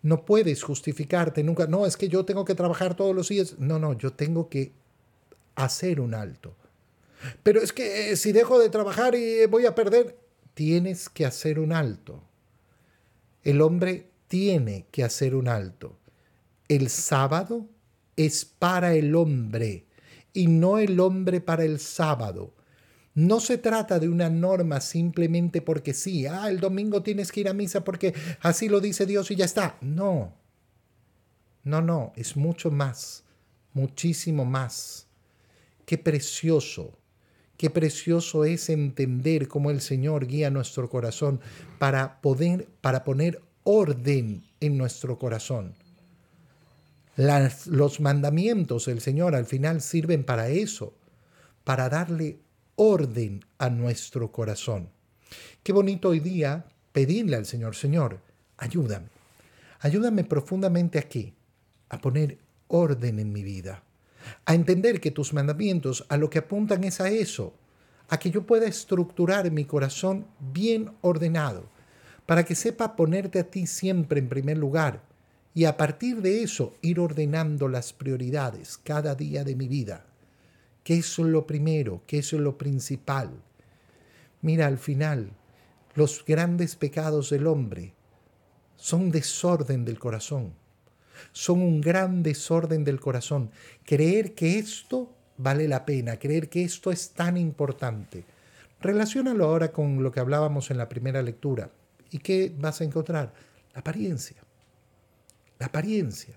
No 0.01 0.25
puedes 0.25 0.61
justificarte 0.63 1.43
nunca, 1.43 1.65
no, 1.67 1.85
es 1.85 1.95
que 1.95 2.09
yo 2.09 2.25
tengo 2.25 2.43
que 2.43 2.55
trabajar 2.55 2.95
todos 2.95 3.15
los 3.15 3.29
días. 3.29 3.57
No, 3.57 3.79
no, 3.79 3.93
yo 3.93 4.11
tengo 4.11 4.49
que 4.49 4.73
hacer 5.55 6.01
un 6.01 6.13
alto. 6.13 6.53
Pero 7.41 7.61
es 7.61 7.71
que 7.71 8.11
eh, 8.11 8.17
si 8.17 8.33
dejo 8.33 8.59
de 8.59 8.69
trabajar 8.69 9.15
y 9.15 9.45
voy 9.45 9.65
a 9.65 9.75
perder, 9.75 10.17
tienes 10.53 11.07
que 11.07 11.25
hacer 11.25 11.57
un 11.57 11.71
alto. 11.71 12.21
El 13.43 13.61
hombre 13.61 14.09
tiene 14.27 14.87
que 14.91 15.05
hacer 15.05 15.35
un 15.35 15.47
alto. 15.47 15.97
El 16.67 16.89
sábado 16.89 17.65
es 18.17 18.43
para 18.43 18.93
el 18.93 19.15
hombre 19.15 19.85
y 20.33 20.47
no 20.47 20.77
el 20.77 20.99
hombre 20.99 21.41
para 21.41 21.63
el 21.63 21.79
sábado. 21.79 22.53
No 23.15 23.39
se 23.39 23.57
trata 23.57 23.99
de 23.99 24.07
una 24.07 24.29
norma 24.29 24.79
simplemente 24.81 25.61
porque 25.61 25.93
sí, 25.93 26.25
ah, 26.25 26.49
el 26.49 26.59
domingo 26.59 27.03
tienes 27.03 27.31
que 27.31 27.41
ir 27.41 27.49
a 27.49 27.53
misa 27.53 27.83
porque 27.83 28.13
así 28.41 28.69
lo 28.69 28.79
dice 28.79 29.05
Dios 29.05 29.29
y 29.31 29.35
ya 29.35 29.45
está. 29.45 29.77
No, 29.81 30.33
no, 31.63 31.81
no, 31.81 32.13
es 32.15 32.37
mucho 32.37 32.71
más, 32.71 33.23
muchísimo 33.73 34.45
más. 34.45 35.07
Qué 35.85 35.97
precioso, 35.97 36.97
qué 37.57 37.69
precioso 37.69 38.45
es 38.45 38.69
entender 38.69 39.47
cómo 39.47 39.71
el 39.71 39.81
Señor 39.81 40.27
guía 40.27 40.49
nuestro 40.49 40.89
corazón 40.89 41.41
para 41.79 42.21
poder, 42.21 42.67
para 42.79 43.03
poner 43.03 43.41
orden 43.63 44.43
en 44.61 44.77
nuestro 44.77 45.17
corazón 45.17 45.75
los 47.19 47.99
mandamientos 47.99 48.85
del 48.85 49.01
Señor 49.01 49.35
al 49.35 49.45
final 49.45 49.81
sirven 49.81 50.23
para 50.23 50.47
eso, 50.47 50.93
para 51.65 51.89
darle 51.89 52.39
orden 52.75 53.43
a 53.57 53.69
nuestro 53.69 54.31
corazón. 54.31 54.89
Qué 55.61 55.73
bonito 55.73 56.09
hoy 56.09 56.21
día 56.21 56.65
pedirle 56.93 57.35
al 57.35 57.45
Señor, 57.45 57.75
Señor, 57.75 58.21
ayúdame, 58.57 59.09
ayúdame 59.81 60.23
profundamente 60.23 60.97
aquí, 60.97 61.33
a 61.89 61.97
poner 61.97 62.37
orden 62.69 63.19
en 63.19 63.33
mi 63.33 63.43
vida, 63.43 63.83
a 64.45 64.55
entender 64.55 65.01
que 65.01 65.11
tus 65.11 65.33
mandamientos 65.33 66.05
a 66.07 66.15
lo 66.15 66.29
que 66.29 66.39
apuntan 66.39 66.85
es 66.85 67.01
a 67.01 67.09
eso, 67.09 67.53
a 68.07 68.17
que 68.17 68.31
yo 68.31 68.45
pueda 68.45 68.65
estructurar 68.65 69.51
mi 69.51 69.65
corazón 69.65 70.25
bien 70.39 70.91
ordenado, 71.01 71.69
para 72.25 72.45
que 72.45 72.55
sepa 72.55 72.95
ponerte 72.95 73.39
a 73.39 73.43
ti 73.43 73.67
siempre 73.67 74.19
en 74.19 74.29
primer 74.29 74.57
lugar 74.57 75.08
y 75.53 75.65
a 75.65 75.77
partir 75.77 76.21
de 76.21 76.43
eso 76.43 76.75
ir 76.81 76.99
ordenando 76.99 77.67
las 77.67 77.93
prioridades 77.93 78.77
cada 78.77 79.15
día 79.15 79.43
de 79.43 79.55
mi 79.55 79.67
vida. 79.67 80.05
¿Qué 80.83 80.97
es 80.97 81.17
lo 81.19 81.45
primero? 81.45 82.03
¿Qué 82.07 82.19
es 82.19 82.33
lo 82.33 82.57
principal? 82.57 83.31
Mira, 84.41 84.67
al 84.67 84.77
final, 84.77 85.31
los 85.95 86.23
grandes 86.25 86.75
pecados 86.75 87.29
del 87.29 87.47
hombre 87.47 87.93
son 88.77 89.11
desorden 89.11 89.85
del 89.85 89.99
corazón. 89.99 90.53
Son 91.33 91.61
un 91.61 91.81
gran 91.81 92.23
desorden 92.23 92.83
del 92.83 92.99
corazón. 92.99 93.51
Creer 93.83 94.33
que 94.33 94.57
esto 94.57 95.13
vale 95.37 95.67
la 95.67 95.85
pena, 95.85 96.17
creer 96.17 96.49
que 96.49 96.63
esto 96.63 96.91
es 96.91 97.11
tan 97.11 97.37
importante. 97.37 98.23
Relaciónalo 98.79 99.45
ahora 99.45 99.71
con 99.71 100.01
lo 100.01 100.11
que 100.11 100.21
hablábamos 100.21 100.71
en 100.71 100.77
la 100.77 100.87
primera 100.87 101.21
lectura. 101.21 101.69
¿Y 102.11 102.19
qué 102.19 102.53
vas 102.57 102.79
a 102.79 102.85
encontrar? 102.85 103.33
La 103.73 103.81
apariencia. 103.81 104.37
La 105.59 105.67
apariencia. 105.67 106.35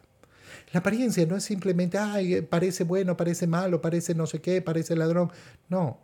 La 0.73 0.81
apariencia 0.81 1.25
no 1.27 1.37
es 1.37 1.45
simplemente, 1.45 1.99
ay, 1.99 2.43
parece 2.43 2.85
bueno, 2.85 3.17
parece 3.17 3.47
malo, 3.47 3.81
parece 3.81 4.15
no 4.15 4.27
sé 4.27 4.41
qué, 4.41 4.61
parece 4.61 4.97
ladrón. 4.97 5.31
No, 5.69 6.01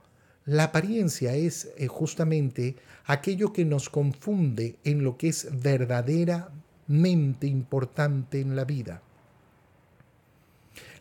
la 0.49 0.65
apariencia 0.65 1.35
es 1.35 1.69
eh, 1.77 1.89
justamente 1.89 2.77
aquello 3.05 3.53
que 3.53 3.67
nos 3.67 3.91
confunde 3.91 4.77
en 4.85 5.05
lo 5.05 5.19
que 5.19 5.29
es 5.29 5.49
verdaderamente 5.63 7.47
importante 7.47 8.41
en 8.41 8.57
la 8.57 8.65
vida. 8.65 9.03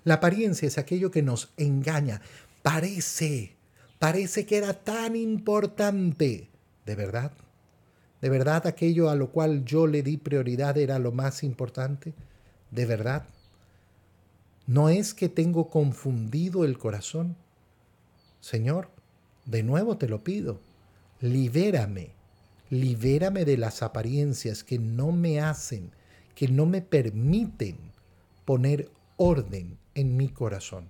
La 0.03 0.15
apariencia 0.15 0.67
es 0.67 0.77
aquello 0.77 1.11
que 1.11 1.21
nos 1.21 1.53
engaña. 1.57 2.21
Parece, 2.61 3.55
parece 3.99 4.45
que 4.45 4.57
era 4.57 4.73
tan 4.73 5.15
importante. 5.15 6.49
¿De 6.85 6.95
verdad? 6.95 7.31
¿De 8.21 8.29
verdad 8.29 8.65
aquello 8.65 9.09
a 9.09 9.15
lo 9.15 9.29
cual 9.31 9.63
yo 9.63 9.85
le 9.85 10.01
di 10.01 10.17
prioridad 10.17 10.77
era 10.77 10.97
lo 10.99 11.11
más 11.11 11.43
importante? 11.43 12.13
¿De 12.71 12.85
verdad? 12.85 13.27
¿No 14.65 14.89
es 14.89 15.13
que 15.13 15.29
tengo 15.29 15.69
confundido 15.69 16.65
el 16.65 16.77
corazón? 16.77 17.35
Señor, 18.41 18.89
de 19.45 19.63
nuevo 19.63 19.97
te 19.97 20.09
lo 20.09 20.23
pido, 20.23 20.59
libérame, 21.21 22.11
libérame 22.69 23.45
de 23.45 23.57
las 23.57 23.81
apariencias 23.81 24.63
que 24.63 24.79
no 24.79 25.11
me 25.11 25.39
hacen, 25.39 25.91
que 26.35 26.47
no 26.47 26.65
me 26.65 26.81
permiten 26.81 27.77
poner 28.45 28.91
orden 29.15 29.77
en 29.95 30.17
mi 30.17 30.29
corazón. 30.29 30.89